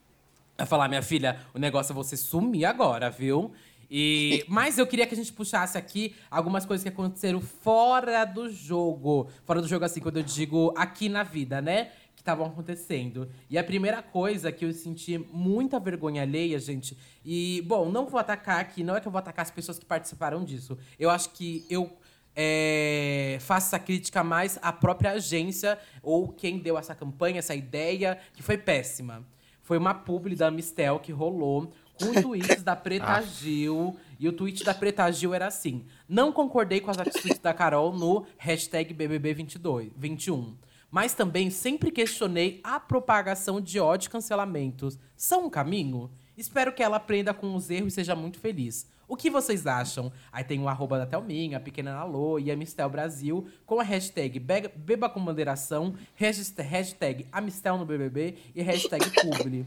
[0.56, 3.52] Vai falar, minha filha, o negócio é você sumir agora, viu?
[3.90, 8.50] E, mas eu queria que a gente puxasse aqui algumas coisas que aconteceram fora do
[8.50, 9.28] jogo.
[9.44, 11.90] Fora do jogo, assim, quando eu digo aqui na vida, né?
[12.14, 13.28] Que estavam acontecendo.
[13.48, 16.96] E a primeira coisa que eu senti muita vergonha alheia, gente.
[17.24, 19.86] E, bom, não vou atacar aqui, não é que eu vou atacar as pessoas que
[19.86, 20.76] participaram disso.
[20.98, 21.96] Eu acho que eu
[22.40, 28.16] é, faço essa crítica mais à própria agência ou quem deu essa campanha, essa ideia,
[28.32, 29.26] que foi péssima.
[29.60, 33.96] Foi uma publi da Mistel que rolou com tweets da Preta Gil.
[34.18, 37.92] E o tweet da Preta Gil era assim: Não concordei com as atitudes da Carol
[37.92, 40.56] no hashtag BBB22, 21.
[40.90, 44.98] Mas também sempre questionei a propagação de ódio e cancelamentos.
[45.16, 46.10] São um caminho?
[46.36, 48.86] Espero que ela aprenda com os erros e seja muito feliz.
[49.08, 50.12] O que vocês acham?
[50.30, 53.82] Aí tem o arroba da Thelminha, a Pequena Alô e a Mistel Brasil com a
[53.82, 59.66] hashtag Beba com Moderação, hashtag, hashtag Amistel no BBB e hashtag Publi.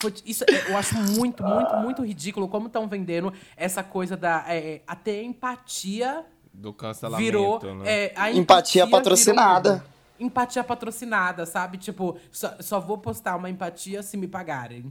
[0.00, 4.44] Foi- isso é- eu acho muito, muito, muito ridículo como estão vendendo essa coisa da
[4.48, 8.06] é, até empatia Do cancelamento, virou né?
[8.06, 9.78] é, a Empatia virou patrocinada.
[9.80, 9.90] tudo.
[10.20, 11.78] Empatia patrocinada, sabe?
[11.78, 14.90] Tipo, só, só vou postar uma empatia se me pagarem.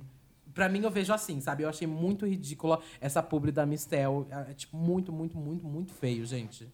[0.54, 1.64] Pra mim, eu vejo assim, sabe?
[1.64, 4.28] Eu achei muito ridícula essa publi da Mistel.
[4.32, 6.68] É, tipo, muito, muito, muito, muito feio, gente.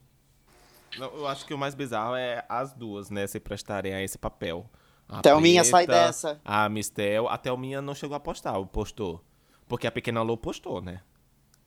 [0.98, 4.66] Eu acho que o mais bizarro é as duas, né, se prestarem a esse papel.
[5.08, 6.42] A Thelminha, sai Preta, dessa.
[6.44, 9.24] A Mistel, a Thelminha não chegou a postar, postou.
[9.68, 11.02] Porque a Pequena Lô postou, né?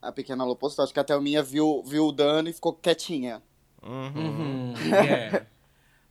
[0.01, 3.42] A pequena Lô postou, acho que a Thelminha viu, viu o dano e ficou quietinha.
[3.83, 5.46] Uhum, é.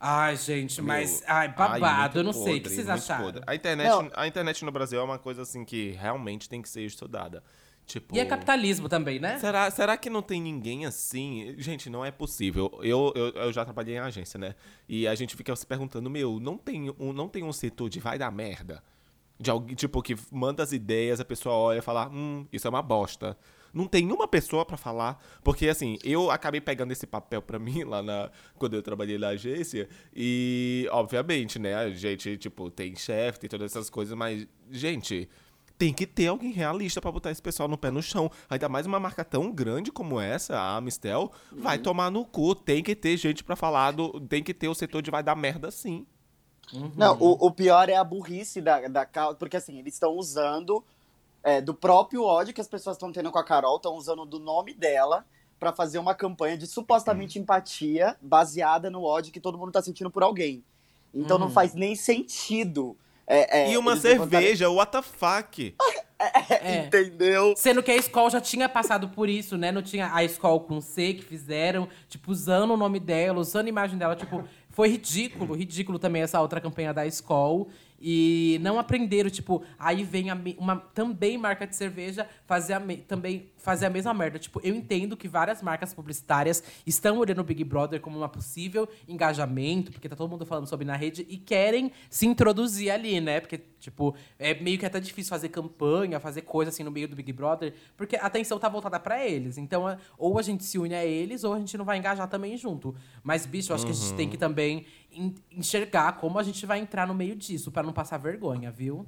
[0.00, 1.20] Ai, gente, mas.
[1.20, 2.42] Meu, Ai, babado, muito eu não sei.
[2.42, 3.24] O que podre, vocês acharam?
[3.24, 3.42] podre.
[3.46, 4.10] A internet, Não.
[4.14, 7.42] a internet no Brasil é uma coisa assim que realmente tem que ser estudada.
[7.88, 9.38] Tipo, E é capitalismo também, né?
[9.38, 11.54] Será, será que não tem ninguém assim?
[11.56, 12.70] Gente, não é possível.
[12.82, 14.54] Eu, eu, eu já trabalhei em agência, né?
[14.86, 17.98] E a gente fica se perguntando, meu, não tem um, não tem um setor de
[17.98, 18.84] vai dar merda?
[19.40, 22.70] De alguém, tipo, que manda as ideias, a pessoa olha e fala, hum, isso é
[22.70, 23.38] uma bosta.
[23.72, 25.18] Não tem uma pessoa pra falar.
[25.42, 28.30] Porque, assim, eu acabei pegando esse papel pra mim lá na.
[28.58, 29.88] Quando eu trabalhei na agência.
[30.14, 35.26] E, obviamente, né, a gente, tipo, tem chefe, tem todas essas coisas, mas, gente
[35.78, 38.30] tem que ter alguém realista pra botar esse pessoal no pé no chão.
[38.50, 42.54] Ainda mais uma marca tão grande como essa, a Amistel, vai tomar no cu.
[42.54, 44.20] Tem que ter gente pra falar do.
[44.20, 46.04] Tem que ter o setor de vai dar merda sim.
[46.96, 50.84] Não, o, o pior é a burrice da, da Carol, porque assim, eles estão usando
[51.42, 54.38] é, do próprio ódio que as pessoas estão tendo com a Carol, estão usando do
[54.38, 55.24] nome dela
[55.58, 60.10] pra fazer uma campanha de supostamente empatia baseada no ódio que todo mundo tá sentindo
[60.10, 60.62] por alguém.
[61.14, 62.96] Então não faz nem sentido.
[63.28, 65.74] É, é, e uma cerveja, what the fuck?
[66.20, 66.86] É.
[66.86, 67.54] Entendeu?
[67.56, 69.70] Sendo que a escola já tinha passado por isso, né?
[69.70, 73.68] Não tinha a escola com C que fizeram, tipo, usando o nome dela, usando a
[73.68, 77.66] imagem dela, tipo, foi ridículo, ridículo também essa outra campanha da escola.
[78.00, 82.98] E não aprenderam, tipo, aí vem me- uma também marca de cerveja fazer a me-
[82.98, 84.38] também fazer a mesma merda.
[84.38, 88.88] Tipo, eu entendo que várias marcas publicitárias estão olhando o Big Brother como uma possível
[89.08, 93.40] engajamento, porque tá todo mundo falando sobre na rede e querem se introduzir ali, né?
[93.40, 97.16] Porque, tipo, é meio que até difícil fazer campanha, fazer coisa assim no meio do
[97.16, 99.58] Big Brother, porque a atenção tá voltada pra eles.
[99.58, 102.28] Então, é- ou a gente se une a eles, ou a gente não vai engajar
[102.28, 102.94] também junto.
[103.22, 104.86] Mas, bicho, eu acho que a gente tem que também
[105.50, 109.06] enxergar como a gente vai entrar no meio disso, pra não passar vergonha, viu?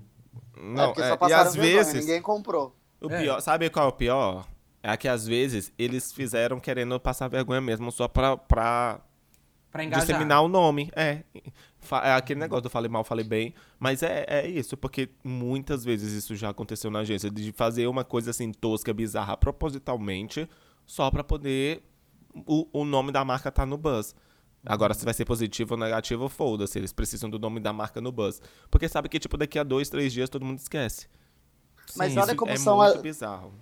[0.57, 1.95] é Não, porque é, só e às vergonha, vezes.
[2.07, 2.75] ninguém comprou.
[3.01, 3.21] O É.
[3.23, 4.47] pior, sabe qual é o pior?
[4.83, 9.01] É que às vezes eles fizeram querendo passar vergonha mesmo, só pra, pra
[9.71, 10.05] Pra engajar.
[10.07, 10.91] disseminar o nome.
[10.97, 11.23] É.
[12.03, 13.55] É aquele negócio do falei mal, falei bem.
[13.79, 18.05] Mas é, é isso, porque muitas vezes isso já aconteceu na agência, de fazer uma
[18.05, 20.49] coisa assim tosca, bizarra, propositalmente,
[20.85, 21.83] só pra poder
[22.47, 24.15] o, o nome da marca tá no buzz.
[24.65, 26.79] Agora, se vai ser positivo ou negativo, foda-se.
[26.79, 28.43] Eles precisam do nome da marca no buzz.
[28.71, 31.07] Porque sabe que, tipo, daqui a dois, três dias todo mundo esquece.
[31.97, 33.53] Mas Sim, olha como é são muito a- bizarro.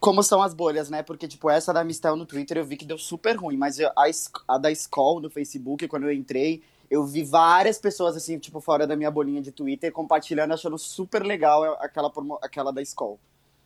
[0.00, 1.02] como são as bolhas, né?
[1.02, 3.90] Porque, tipo, essa da Mistel no Twitter eu vi que deu super ruim, mas eu-
[3.96, 4.04] a,
[4.48, 8.86] a da Skoll no Facebook, quando eu entrei, eu vi várias pessoas, assim, tipo, fora
[8.86, 12.10] da minha bolinha de Twitter, compartilhando, achando super legal aquela,
[12.42, 13.18] aquela da Skoll.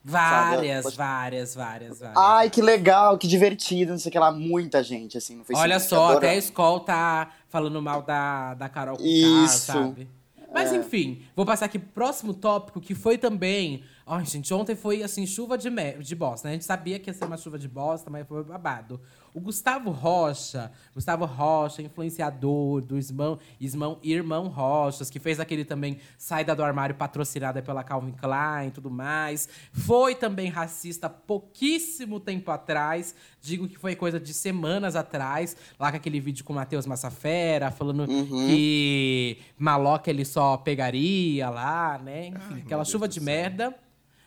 [0.05, 2.17] Várias, Pode- várias, várias, várias.
[2.17, 5.63] Ai, que legal, que divertido, não sei o que lá, muita gente, assim, no Facebook.
[5.63, 6.19] Olha só, adorando.
[6.19, 9.67] até a escola tá falando mal da, da Carol K, Isso.
[9.67, 10.09] sabe?
[10.53, 13.85] Mas enfim, vou passar aqui pro próximo tópico, que foi também.
[14.05, 16.53] Ai, gente, ontem foi assim, chuva de, me- de bosta, né?
[16.53, 19.01] A gente sabia que ia ser uma chuva de bosta, mas foi babado.
[19.33, 25.99] O Gustavo Rocha, Gustavo Rocha, influenciador do Ismão, Ismão, Irmão Rochas, que fez aquele também
[26.19, 29.49] saída do armário patrocinada pela Calvin Klein e tudo mais.
[29.73, 33.15] Foi também racista pouquíssimo tempo atrás.
[33.41, 37.71] Digo que foi coisa de semanas atrás, lá com aquele vídeo com o Matheus Massafera,
[37.71, 42.29] falando que maloca ele só pegaria lá, né?
[42.29, 43.75] Enfim, Ai, aquela chuva Deus de merda.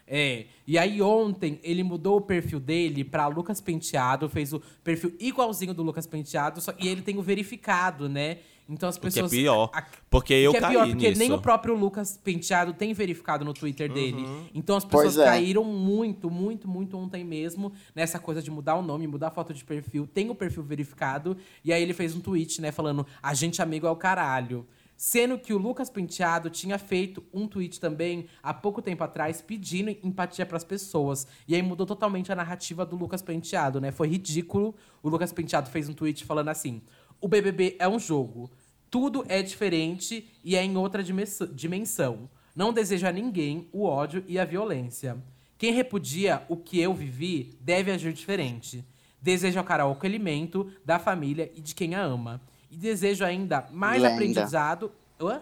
[0.08, 0.46] É.
[0.68, 5.74] E aí ontem ele mudou o perfil dele pra Lucas Penteado, fez o perfil igualzinho
[5.74, 8.40] do Lucas Penteado, só, e ele tem o verificado, né?
[8.68, 9.32] Então as que é pessoas.
[9.32, 11.20] pior, a- porque eu que é caí pior, porque nisso.
[11.20, 14.26] nem o próprio Lucas Penteado tem verificado no Twitter dele.
[14.54, 15.26] Então as pessoas é.
[15.26, 19.54] caíram muito, muito, muito ontem mesmo nessa coisa de mudar o nome, mudar a foto
[19.54, 20.08] de perfil.
[20.08, 21.36] Tem o perfil verificado.
[21.64, 24.66] E aí ele fez um tweet, né, falando: a gente amigo é o caralho.
[24.96, 29.90] Sendo que o Lucas Penteado tinha feito um tweet também há pouco tempo atrás pedindo
[30.04, 31.28] empatia pras pessoas.
[31.48, 33.92] E aí mudou totalmente a narrativa do Lucas Penteado, né?
[33.92, 34.74] Foi ridículo.
[35.02, 36.82] O Lucas Penteado fez um tweet falando assim:
[37.20, 38.50] o BBB é um jogo.
[38.90, 42.30] Tudo é diferente e é em outra dimens- dimensão.
[42.56, 45.18] Não desejo a ninguém o ódio e a violência.
[45.58, 48.86] Quem repudia o que eu vivi deve agir diferente.
[49.22, 52.42] Desejo a Carol o acolhimento da família e de quem a ama.
[52.74, 54.16] E desejo ainda mais Lenda.
[54.16, 54.92] aprendizado.
[55.22, 55.42] Hã?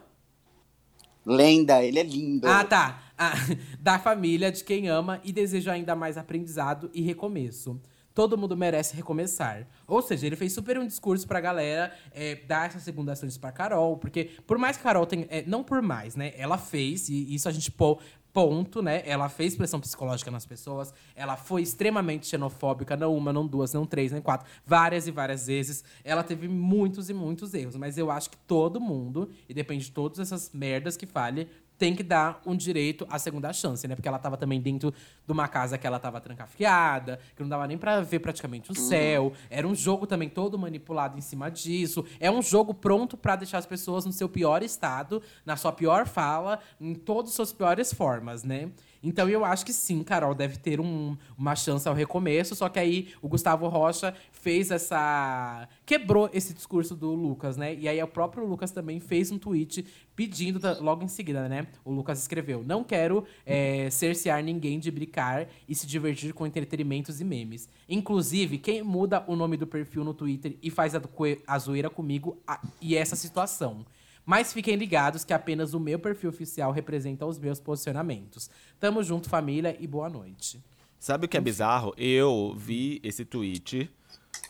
[1.25, 2.45] Lenda, ele é lindo.
[2.45, 3.03] Ah, tá.
[3.17, 3.31] Ah,
[3.79, 7.79] da família, de quem ama, e desejo ainda mais aprendizado e recomeço.
[8.13, 9.67] Todo mundo merece recomeçar.
[9.87, 13.51] Ou seja, ele fez super um discurso pra galera é, dar essa segunda chance pra
[13.51, 13.97] Carol.
[13.97, 15.25] Porque, por mais que a Carol tenha.
[15.29, 16.33] é, não por mais, né?
[16.35, 17.99] Ela fez, e isso a gente pô.
[18.33, 19.03] Ponto, né?
[19.05, 20.93] Ela fez pressão psicológica nas pessoas.
[21.13, 24.49] Ela foi extremamente xenofóbica, não uma, não duas, não três, nem quatro.
[24.65, 25.83] Várias e várias vezes.
[26.01, 27.75] Ela teve muitos e muitos erros.
[27.75, 31.49] Mas eu acho que todo mundo, e depende de todas essas merdas que fale,
[31.81, 33.95] tem que dar um direito à segunda chance, né?
[33.95, 37.65] Porque ela tava também dentro de uma casa que ela tava trancafiada, que não dava
[37.65, 39.33] nem pra ver praticamente o céu.
[39.49, 42.05] Era um jogo também todo manipulado em cima disso.
[42.19, 46.05] É um jogo pronto pra deixar as pessoas no seu pior estado, na sua pior
[46.05, 48.69] fala, em todas as suas piores formas, né?
[49.03, 52.77] Então eu acho que sim, Carol deve ter um- uma chance ao recomeço, só que
[52.79, 55.67] aí o Gustavo Rocha fez essa.
[55.85, 57.73] quebrou esse discurso do Lucas, né?
[57.75, 59.85] E aí o próprio Lucas também fez um tweet
[60.15, 61.67] pedindo, logo em seguida, né?
[61.83, 67.19] O Lucas escreveu: Não quero é, cercear ninguém de brincar e se divertir com entretenimentos
[67.19, 67.67] e memes.
[67.89, 71.01] Inclusive, quem muda o nome do perfil no Twitter e faz a,
[71.47, 73.85] a zoeira comigo a- e essa situação.
[74.25, 78.49] Mas fiquem ligados que apenas o meu perfil oficial representa os meus posicionamentos.
[78.79, 80.59] Tamo junto, família, e boa noite.
[80.99, 81.93] Sabe o que é bizarro?
[81.97, 83.89] Eu vi esse tweet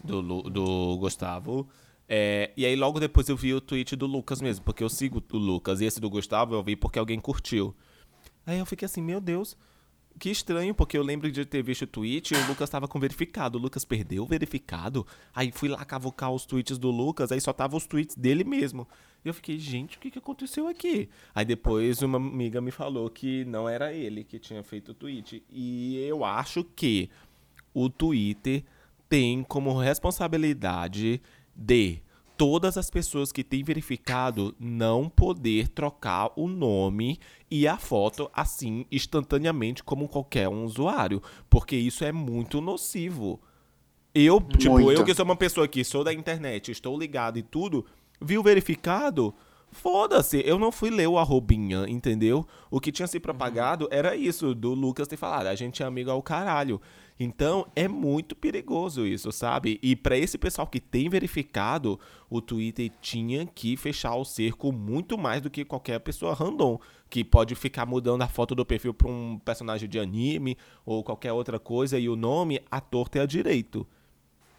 [0.04, 1.68] do, Lu- do Gustavo.
[2.10, 5.24] é, e aí logo depois eu vi o tweet do Lucas mesmo, porque eu sigo
[5.32, 5.80] o Lucas.
[5.80, 7.74] E esse do Gustavo eu vi porque alguém curtiu.
[8.46, 9.56] Aí eu fiquei assim, meu Deus,
[10.22, 13.00] que estranho, porque eu lembro de ter visto o tweet e o Lucas tava com
[13.00, 13.58] verificado.
[13.58, 15.06] O Lucas perdeu o verificado.
[15.34, 18.88] Aí fui lá cavucar os tweets do Lucas, aí só tava os tweets dele mesmo.
[19.26, 21.10] E eu fiquei, gente, o que, que aconteceu aqui?
[21.34, 25.44] Aí depois uma amiga me falou que não era ele que tinha feito o tweet.
[25.50, 27.10] E eu acho que
[27.74, 28.64] o Twitter
[29.10, 31.20] tem como responsabilidade
[31.56, 32.00] de
[32.42, 37.20] todas as pessoas que têm verificado não poder trocar o nome
[37.52, 43.40] e a foto assim instantaneamente como qualquer um usuário, porque isso é muito nocivo.
[44.12, 45.00] Eu, tipo, Muito.
[45.00, 47.86] eu que sou uma pessoa que sou da internet, estou ligado e tudo,
[48.20, 49.36] viu verificado?
[49.72, 52.48] Foda-se, eu não fui ler o arrobinha, entendeu?
[52.72, 56.10] O que tinha se propagado era isso, do Lucas ter falado, a gente é amigo
[56.10, 56.82] ao caralho.
[57.24, 59.80] Então, é muito perigoso isso, sabe?
[59.84, 65.20] E pra esse pessoal que tem verificado, o Twitter tinha que fechar o cerco muito
[65.20, 66.80] mais do que qualquer pessoa random,
[67.12, 71.32] que pode ficar mudando a foto do perfil pra um personagem de anime ou qualquer
[71.32, 73.86] outra coisa e o nome à torta e à direito.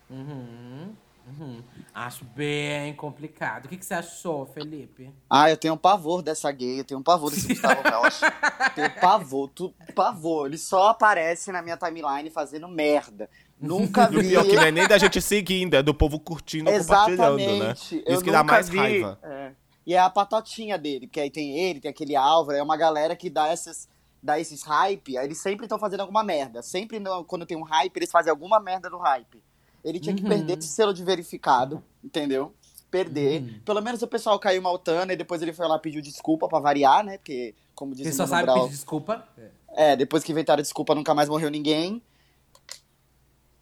[0.09, 0.93] Uhum,
[1.27, 1.63] uhum.
[1.95, 3.67] Acho bem complicado.
[3.67, 5.11] O que, que você achou, Felipe?
[5.29, 8.31] Ah, eu tenho um pavor dessa gay, eu tenho um pavor desse Gustavo Rocha.
[8.75, 10.47] tenho pavor, tu, pavor.
[10.47, 13.29] Ele só aparece na minha timeline fazendo merda.
[13.61, 14.29] Nunca E o vi.
[14.31, 17.45] pior que não é nem da gente seguindo, é do povo curtindo e compartilhando, né?
[17.45, 18.03] Exatamente.
[18.07, 18.79] Eu Isso que dá mais vi.
[18.79, 19.19] raiva.
[19.23, 19.53] É.
[19.87, 23.15] E é a patotinha dele, porque aí tem ele, tem aquele Álvaro, é uma galera
[23.17, 23.89] que dá esses,
[24.23, 26.63] dá esses hype, aí eles sempre estão fazendo alguma merda.
[26.63, 29.43] Sempre no- quando tem um hype, eles fazem alguma merda no hype.
[29.85, 30.29] Ele tinha que Uhum.
[30.29, 32.55] perder esse selo de verificado, entendeu?
[32.91, 33.43] Perder.
[33.43, 33.61] Uhum.
[33.65, 37.05] Pelo menos o pessoal caiu maltando e depois ele foi lá pediu desculpa pra variar,
[37.05, 37.19] né?
[37.19, 39.27] Porque, como Você o só sabe Brown, pedir desculpa?
[39.75, 42.03] é, depois que inventaram desculpa, nunca mais morreu ninguém.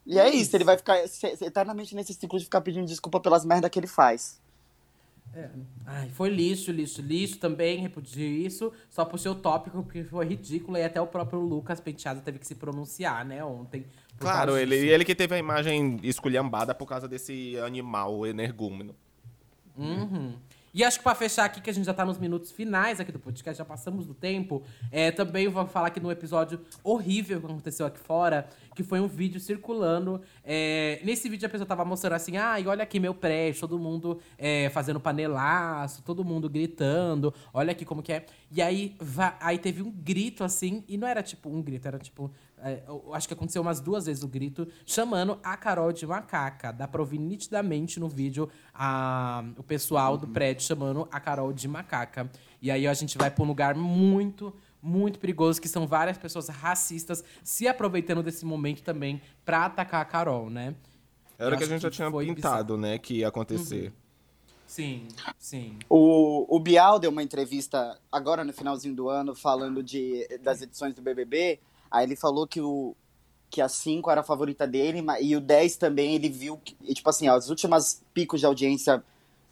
[0.07, 0.99] E é isso, ele vai ficar
[1.41, 4.41] eternamente nesse ciclo de ficar pedindo desculpa pelas merdas que ele faz.
[5.87, 8.73] Ai, foi lixo, lixo, lixo também, repudio isso.
[8.91, 12.47] Só puxei o tópico porque foi ridículo e até o próprio Lucas Penteado teve que
[12.47, 13.87] se pronunciar, né, ontem.
[14.21, 14.93] Claro, ele, disso.
[14.93, 18.95] ele que teve a imagem esculhambada por causa desse animal energúmeno.
[19.77, 20.35] Uhum.
[20.73, 23.11] E acho que pra fechar aqui, que a gente já tá nos minutos finais aqui
[23.11, 27.47] do podcast, já passamos do tempo, é, também vou falar aqui no episódio horrível que
[27.47, 30.21] aconteceu aqui fora, que foi um vídeo circulando.
[30.45, 34.21] é, nesse vídeo a pessoa tava mostrando assim, ai, olha aqui meu prédio, todo mundo
[34.39, 38.27] é, fazendo panelaço, todo mundo gritando, olha aqui como que é.
[38.53, 38.97] E aí,
[39.41, 42.31] aí teve um grito assim, e não era tipo um grito, era tipo
[42.87, 46.73] eu acho que aconteceu umas duas vezes o grito, chamando a Carol de macaca.
[46.73, 51.67] Dá pra ouvir nitidamente no vídeo a, o pessoal do prédio chamando a Carol de
[51.67, 52.31] macaca.
[52.61, 56.49] E aí a gente vai pra um lugar muito, muito perigoso, que são várias pessoas
[56.49, 60.75] racistas se aproveitando desse momento também pra atacar a Carol, né?
[61.39, 63.93] Era o que a gente já que tinha foi pintado, né, que ia acontecer.
[64.67, 65.79] Sim, sim.
[65.89, 70.95] O, o Bial deu uma entrevista agora no finalzinho do ano falando de, das edições
[70.95, 71.59] do BBB.
[71.91, 72.95] Aí ele falou que, o,
[73.51, 76.95] que a 5 era a favorita dele e o 10 também ele viu que, e,
[76.95, 79.03] tipo assim, ó, as últimas picos de audiência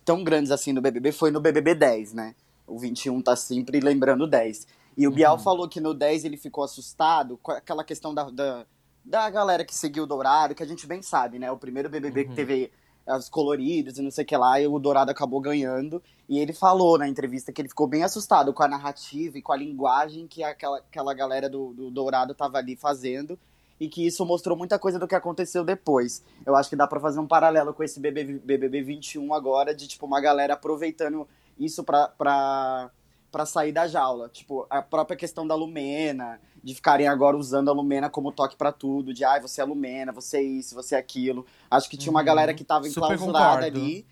[0.04, 2.34] tão grandes assim no BBB foi no BBB 10, né?
[2.66, 4.66] O 21 tá sempre lembrando o 10.
[4.96, 8.66] E o Bial falou que no 10 ele ficou assustado com aquela questão da, da,
[9.04, 11.50] da galera que seguiu o Dourado, que a gente bem sabe, né?
[11.50, 12.72] O primeiro BBB que teve
[13.16, 16.02] os coloridos e não sei o que lá, e o Dourado acabou ganhando.
[16.28, 19.52] E ele falou na entrevista que ele ficou bem assustado com a narrativa e com
[19.52, 23.38] a linguagem que aquela, aquela galera do, do Dourado tava ali fazendo.
[23.80, 26.24] E que isso mostrou muita coisa do que aconteceu depois.
[26.44, 29.86] Eu acho que dá pra fazer um paralelo com esse BBB, BBB 21 agora, de
[29.86, 32.90] tipo uma galera aproveitando isso pra, pra,
[33.30, 34.28] pra sair da jaula.
[34.28, 38.72] Tipo, a própria questão da Lumena, de ficarem agora usando a Lumena como toque pra
[38.72, 41.46] tudo, de ai, você é Lumena, você é isso, você é aquilo.
[41.70, 42.26] Acho que tinha uma Uhum.
[42.26, 44.06] galera que tava enclausurada ali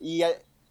[0.00, 0.20] e,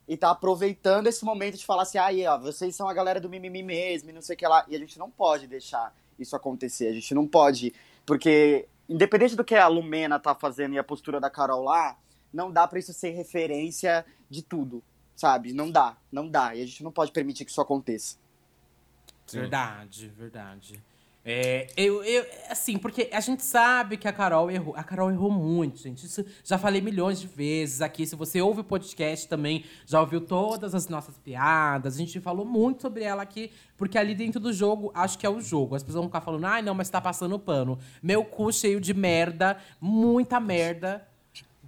[0.07, 3.30] e tá aproveitando esse momento de falar assim, ai, ó, vocês são a galera do
[3.30, 4.65] mimimi mesmo, e não sei o que lá.
[4.67, 7.74] E a gente não pode deixar isso acontecer, a gente não pode,
[8.05, 11.97] porque independente do que a Lumena tá fazendo e a postura da Carol lá,
[12.34, 14.84] não dá pra isso ser referência de tudo,
[15.15, 15.53] sabe?
[15.53, 16.53] Não dá, não dá.
[16.55, 18.17] E a gente não pode permitir que isso aconteça.
[19.32, 20.84] Verdade, verdade.
[21.26, 24.76] É, eu, eu, assim, porque a gente sabe que a Carol errou.
[24.76, 26.05] A Carol errou muito, gente.
[26.05, 28.05] Isso já falei milhões de vezes aqui.
[28.05, 31.95] Se você ouve o podcast também, já ouviu todas as nossas piadas.
[31.95, 35.30] A gente falou muito sobre ela aqui, porque ali dentro do jogo, acho que é
[35.30, 35.76] o jogo.
[35.76, 37.80] As pessoas vão ficar falando, ai, não, mas tá passando pano.
[38.01, 41.07] Meu cu cheio de merda, muita merda.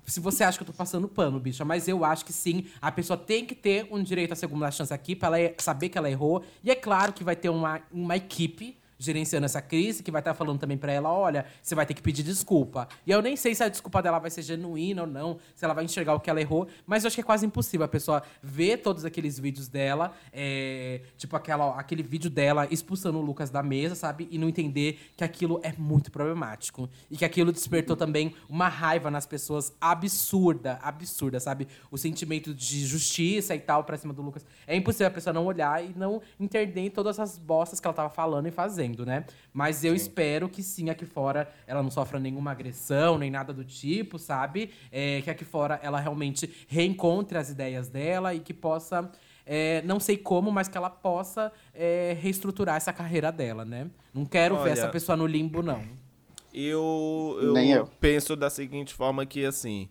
[0.06, 2.92] se você acha que eu tô passando pano, bicha, mas eu acho que sim, a
[2.92, 5.98] pessoa tem que ter um direito à segunda chance aqui pra ela er- saber que
[5.98, 6.44] ela errou.
[6.62, 10.34] E é claro que vai ter uma, uma equipe gerenciando essa crise, que vai estar
[10.34, 12.88] falando também pra ela, olha, você vai ter que pedir desculpa.
[13.06, 15.74] E eu nem sei se a desculpa dela vai ser genuína ou não, se ela
[15.74, 18.24] vai enxergar o que ela errou, mas eu acho que é quase impossível a pessoa
[18.42, 23.64] ver todos aqueles vídeos dela, é, tipo aquela, aquele vídeo dela expulsando o Lucas da
[23.64, 24.28] mesa, sabe?
[24.32, 26.90] E não entender que aquilo é muito problemático.
[27.10, 31.68] E que aquilo despertou também uma raiva nas pessoas absurda, absurda, sabe?
[31.92, 34.46] O sentimento de justiça e tal pra cima do Lucas.
[34.68, 38.10] É impossível a pessoa não olhar e não entender todas as bostas que ela tava
[38.10, 39.26] falando e fazendo, né?
[39.54, 43.64] Mas eu espero que sim, aqui fora ela não sofra nenhuma agressão, nem nada do
[43.64, 44.70] tipo, sabe?
[44.92, 49.10] É, que aqui fora ela realmente reencontre as ideias dela e que possa.
[49.46, 53.88] é, não sei como, mas que ela possa é, reestruturar essa carreira dela, né?
[54.14, 55.82] Não quero ver Olha, essa pessoa no limbo, não.
[56.54, 57.86] Eu, eu, Nem eu.
[58.00, 59.90] penso da seguinte forma que, assim...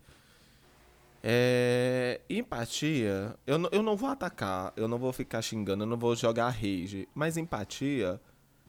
[1.27, 5.97] É, empatia, eu, não- eu não vou atacar, eu não vou ficar xingando, eu não
[5.97, 7.09] vou jogar rage.
[7.15, 8.21] Mas empatia,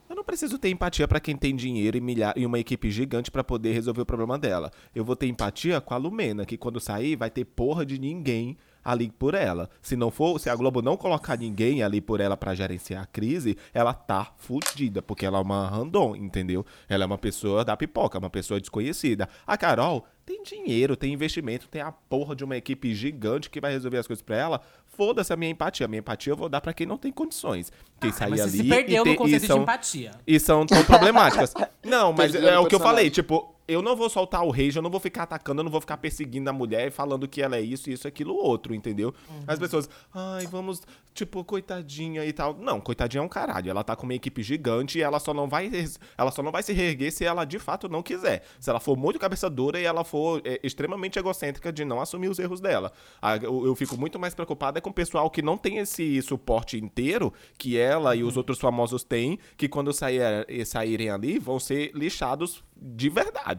[0.10, 3.32] eu não preciso ter empatia pra quem tem dinheiro e, milha- e uma equipe gigante
[3.32, 4.72] pra poder resolver o problema dela.
[4.94, 8.58] Eu vou ter empatia com a Lumena, que quando sair vai ter porra de ninguém
[8.84, 9.68] ali por ela.
[9.82, 13.08] Se não for, se a Globo não colocar ninguém ali por ela pra gerenciar a
[13.08, 16.64] crise, ela tá fudida, porque ela é uma random, entendeu?
[16.88, 19.28] Ela é uma pessoa da pipoca, uma pessoa desconhecida.
[19.48, 23.72] A Carol tem dinheiro, tem investimento, tem a porra de uma equipe gigante que vai
[23.72, 24.62] resolver as coisas pra ela.
[24.96, 25.86] Foda-se a minha empatia.
[25.86, 27.72] A minha empatia eu vou dar pra quem não tem condições.
[28.00, 30.12] Quem sair mas ali você se perdeu e, no tem- e conceito são, de empatia.
[30.28, 31.54] e são tão problemáticas.
[31.84, 34.78] Não, mas é no o que eu falei, tipo, eu não vou soltar o rage,
[34.78, 37.42] eu não vou ficar atacando, eu não vou ficar perseguindo a mulher e falando que
[37.42, 39.14] ela é isso, isso, aquilo, outro, entendeu?
[39.48, 40.82] As pessoas, ai, vamos,
[41.14, 42.54] tipo, coitadinha e tal.
[42.54, 43.70] Não, coitadinha é um caralho.
[43.70, 45.72] Ela tá com uma equipe gigante e ela só não vai,
[46.18, 48.44] ela só não vai se reerguer se ela de fato não quiser.
[48.60, 52.28] Se ela for muito cabeça dura e ela for é, extremamente egocêntrica de não assumir
[52.28, 52.92] os erros dela.
[53.42, 57.34] Eu, eu fico muito mais preocupada com o pessoal que não tem esse suporte inteiro
[57.58, 62.64] que ela e os outros famosos têm, que quando sair, saírem ali vão ser lixados
[62.76, 63.55] de verdade.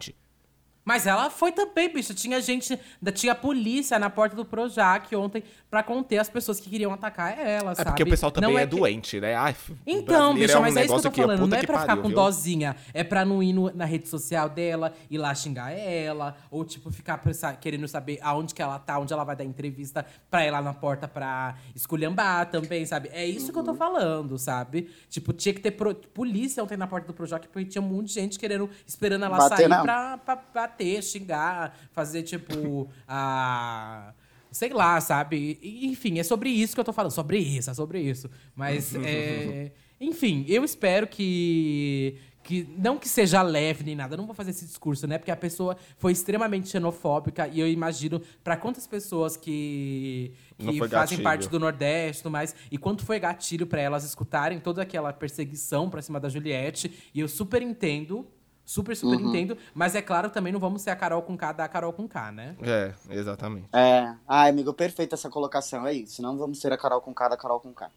[0.87, 2.13] Mas ela foi também, bicho.
[2.13, 2.79] Tinha gente,
[3.13, 7.73] tinha polícia na porta do Projac ontem pra conter as pessoas que queriam atacar ela,
[7.73, 7.89] É sabe?
[7.89, 9.35] porque o pessoal também Não é, que- doente, né?
[9.35, 9.53] Ai,
[9.85, 11.39] Então, brasileiro bicha, um mas é isso que eu tô ó, falando.
[11.45, 12.15] não é pra ficar pariu, com viu?
[12.15, 12.73] dozinha.
[12.93, 16.37] É pra não ir no- na rede social dela, ir lá xingar ela.
[16.49, 17.21] Ou, tipo, ficar
[17.59, 20.73] querendo saber aonde que ela tá, onde ela vai dar entrevista pra ir lá na
[20.73, 23.09] porta pra esculhambar também, sabe?
[23.11, 23.77] É isso que eu tô Uhum.
[23.77, 24.89] falando, sabe?
[25.09, 28.07] Tipo, tinha que ter pro- polícia ontem na porta do Projac, porque tinha um monte
[28.07, 29.83] de gente querendo, esperando ela Bater, sair não.
[29.83, 30.37] pra, pra
[30.77, 34.13] bater, xingar, fazer, tipo, a.
[34.51, 35.59] Sei lá, sabe?
[35.61, 37.11] Enfim, é sobre isso que eu tô falando.
[37.11, 38.29] Sobre isso, é sobre isso.
[38.55, 42.17] Mas, é, enfim, eu espero que.
[42.43, 45.17] Que, não que seja leve nem nada, eu não vou fazer esse discurso, né?
[45.17, 50.89] Porque a pessoa foi extremamente xenofóbica e eu imagino pra quantas pessoas que, que fazem
[50.89, 51.23] gatilho.
[51.23, 55.89] parte do Nordeste tudo mais, e quanto foi gatilho pra elas escutarem toda aquela perseguição
[55.89, 56.89] pra cima da Juliette.
[57.13, 58.25] E eu super entendo,
[58.67, 59.29] super, super Uhum.
[59.29, 62.05] entendo, mas é claro, também não vamos ser a Carol com K da Carol com
[62.07, 62.55] K, né?
[62.61, 63.69] É, exatamente.
[63.71, 64.13] É.
[64.27, 65.87] Ai, amigo, perfeita essa colocação.
[65.87, 66.21] É isso.
[66.21, 67.89] Não vamos ser a Carol com K da Carol com K.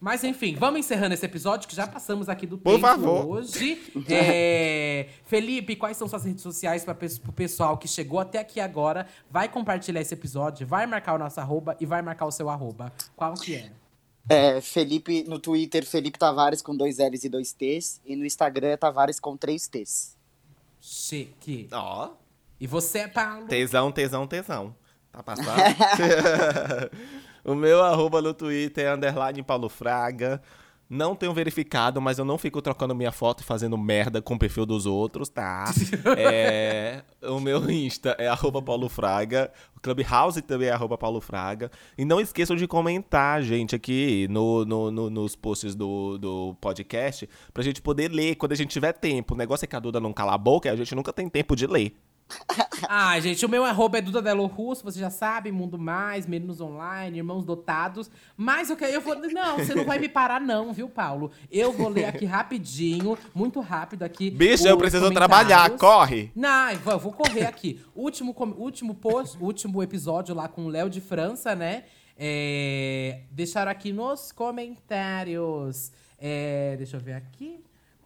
[0.00, 3.26] Mas enfim, vamos encerrando esse episódio, que já passamos aqui do Por tempo favor.
[3.26, 3.80] hoje.
[4.10, 6.94] É, Felipe, quais são suas redes sociais para
[7.26, 9.06] o pessoal que chegou até aqui agora?
[9.30, 12.92] Vai compartilhar esse episódio, vai marcar o nosso arroba e vai marcar o seu arroba.
[13.16, 13.70] Qual que é?
[14.28, 18.00] É, Felipe, no Twitter, Felipe Tavares com dois L's e dois T's.
[18.04, 20.16] E no Instagram é Tavares com três T's.
[20.80, 21.68] Chique.
[21.72, 22.10] Ó,
[22.60, 23.46] E você, Paulo?
[23.46, 24.74] tesão, tesão, tesão.
[25.12, 25.46] Tá passado?
[27.44, 30.42] o meu arroba no Twitter é underline Paulo Fraga.
[30.88, 34.38] Não tenho verificado, mas eu não fico trocando minha foto e fazendo merda com o
[34.38, 35.64] perfil dos outros, tá?
[36.16, 39.50] É, o meu Insta é arroba Paulo Fraga.
[39.76, 41.70] O Clubhouse também é arroba Paulo Fraga.
[41.96, 47.28] E não esqueçam de comentar, gente, aqui no, no- no- nos posts do, do podcast,
[47.52, 49.34] pra gente poder ler quando a gente tiver tempo.
[49.34, 51.28] O negócio é que a Duda não cala a boca e a gente nunca tem
[51.28, 51.96] tempo de ler.
[52.88, 56.60] Ah, gente, o meu arroba é Duda Delo Russo, você já sabe, Mundo Mais, Meninos
[56.60, 58.10] Online, Irmãos Dotados.
[58.36, 59.14] Mas eu, que- eu vou.
[59.30, 61.30] Não, você não vai me parar, não, viu, Paulo?
[61.50, 64.30] Eu vou ler aqui rapidinho, muito rápido aqui.
[64.30, 66.30] Bicho, eu preciso trabalhar, corre!
[66.34, 67.80] Não, eu vou- vou correr aqui.
[67.94, 71.84] Último, último post, último episódio lá com o Léo de França, né?
[72.16, 75.92] É, deixaram aqui nos comentários.
[76.18, 77.60] É, deixa eu ver aqui.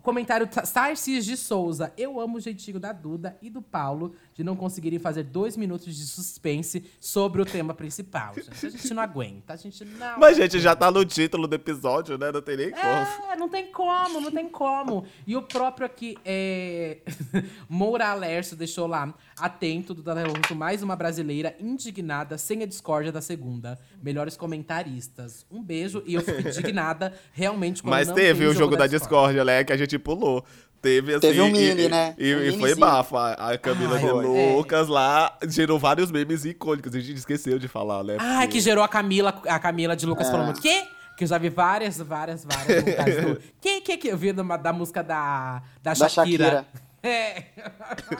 [0.09, 1.93] Comentário Ta- Tarcis de Souza.
[1.95, 5.97] Eu amo o jeitinho da Duda e do Paulo de não conseguirem fazer dois minutos
[5.97, 8.35] de suspense sobre o tema principal.
[8.37, 8.67] Gente.
[8.67, 9.53] A gente não aguenta.
[9.53, 10.17] A gente não.
[10.17, 12.31] Mas, gente, já tá no título do episódio, né?
[12.31, 13.33] Não tem nem como.
[13.33, 15.05] É, não tem como, não tem como.
[15.27, 16.99] E o próprio aqui, é...
[17.69, 23.11] Moura Alércio deixou lá, atento, do Dada Russo, mais uma brasileira indignada, sem a discórdia
[23.11, 23.77] da segunda.
[24.01, 25.45] Melhores comentaristas.
[25.51, 29.45] Um beijo, e eu fico indignada, realmente, quando Mas não teve o jogo da discórdia,
[29.45, 29.65] né?
[29.65, 30.45] Que a gente pulou.
[30.81, 31.21] Teve assim.
[31.21, 32.15] Teve um mini, e, né?
[32.17, 33.17] E, Um e foi bafo.
[33.17, 34.13] A Camila Ai, de é.
[34.13, 36.95] Lucas lá gerou vários memes icônicos.
[36.95, 38.17] A gente esqueceu de falar, né?
[38.21, 40.31] Ai, que gerou a Camila, a Camila de Lucas É.
[40.31, 40.85] falando, quê?
[41.17, 43.41] Que eu já vi várias, várias, várias do...
[43.61, 44.09] Que, que, que?
[44.09, 46.45] Eu vi da, da música da, da Da Shakira.
[46.45, 46.67] Shakira.
[47.01, 47.45] É.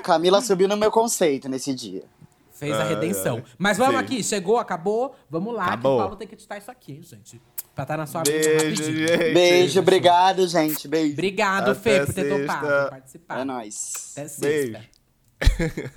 [0.05, 2.05] Camila subiu no meu conceito nesse dia.
[2.59, 3.37] Fez a redenção.
[3.37, 3.45] ai.
[3.57, 4.01] Mas vamos Sim.
[4.05, 5.15] aqui, chegou, acabou.
[5.31, 5.95] Vamos lá, que Acabou.
[5.97, 7.41] o Paulo tem que editar isso aqui, gente.
[7.75, 9.09] Pra estar na sua mente Beijo, rapidinho.
[9.09, 9.35] gente.
[9.35, 10.89] Beijo, obrigado, gente.
[10.89, 11.13] Beijo.
[11.13, 12.39] Obrigado, Até Fê, por ter sexta.
[12.41, 13.39] topado participar.
[13.41, 14.13] É nóis.
[14.17, 14.81] Até sexta.
[14.81, 14.89] Beijo.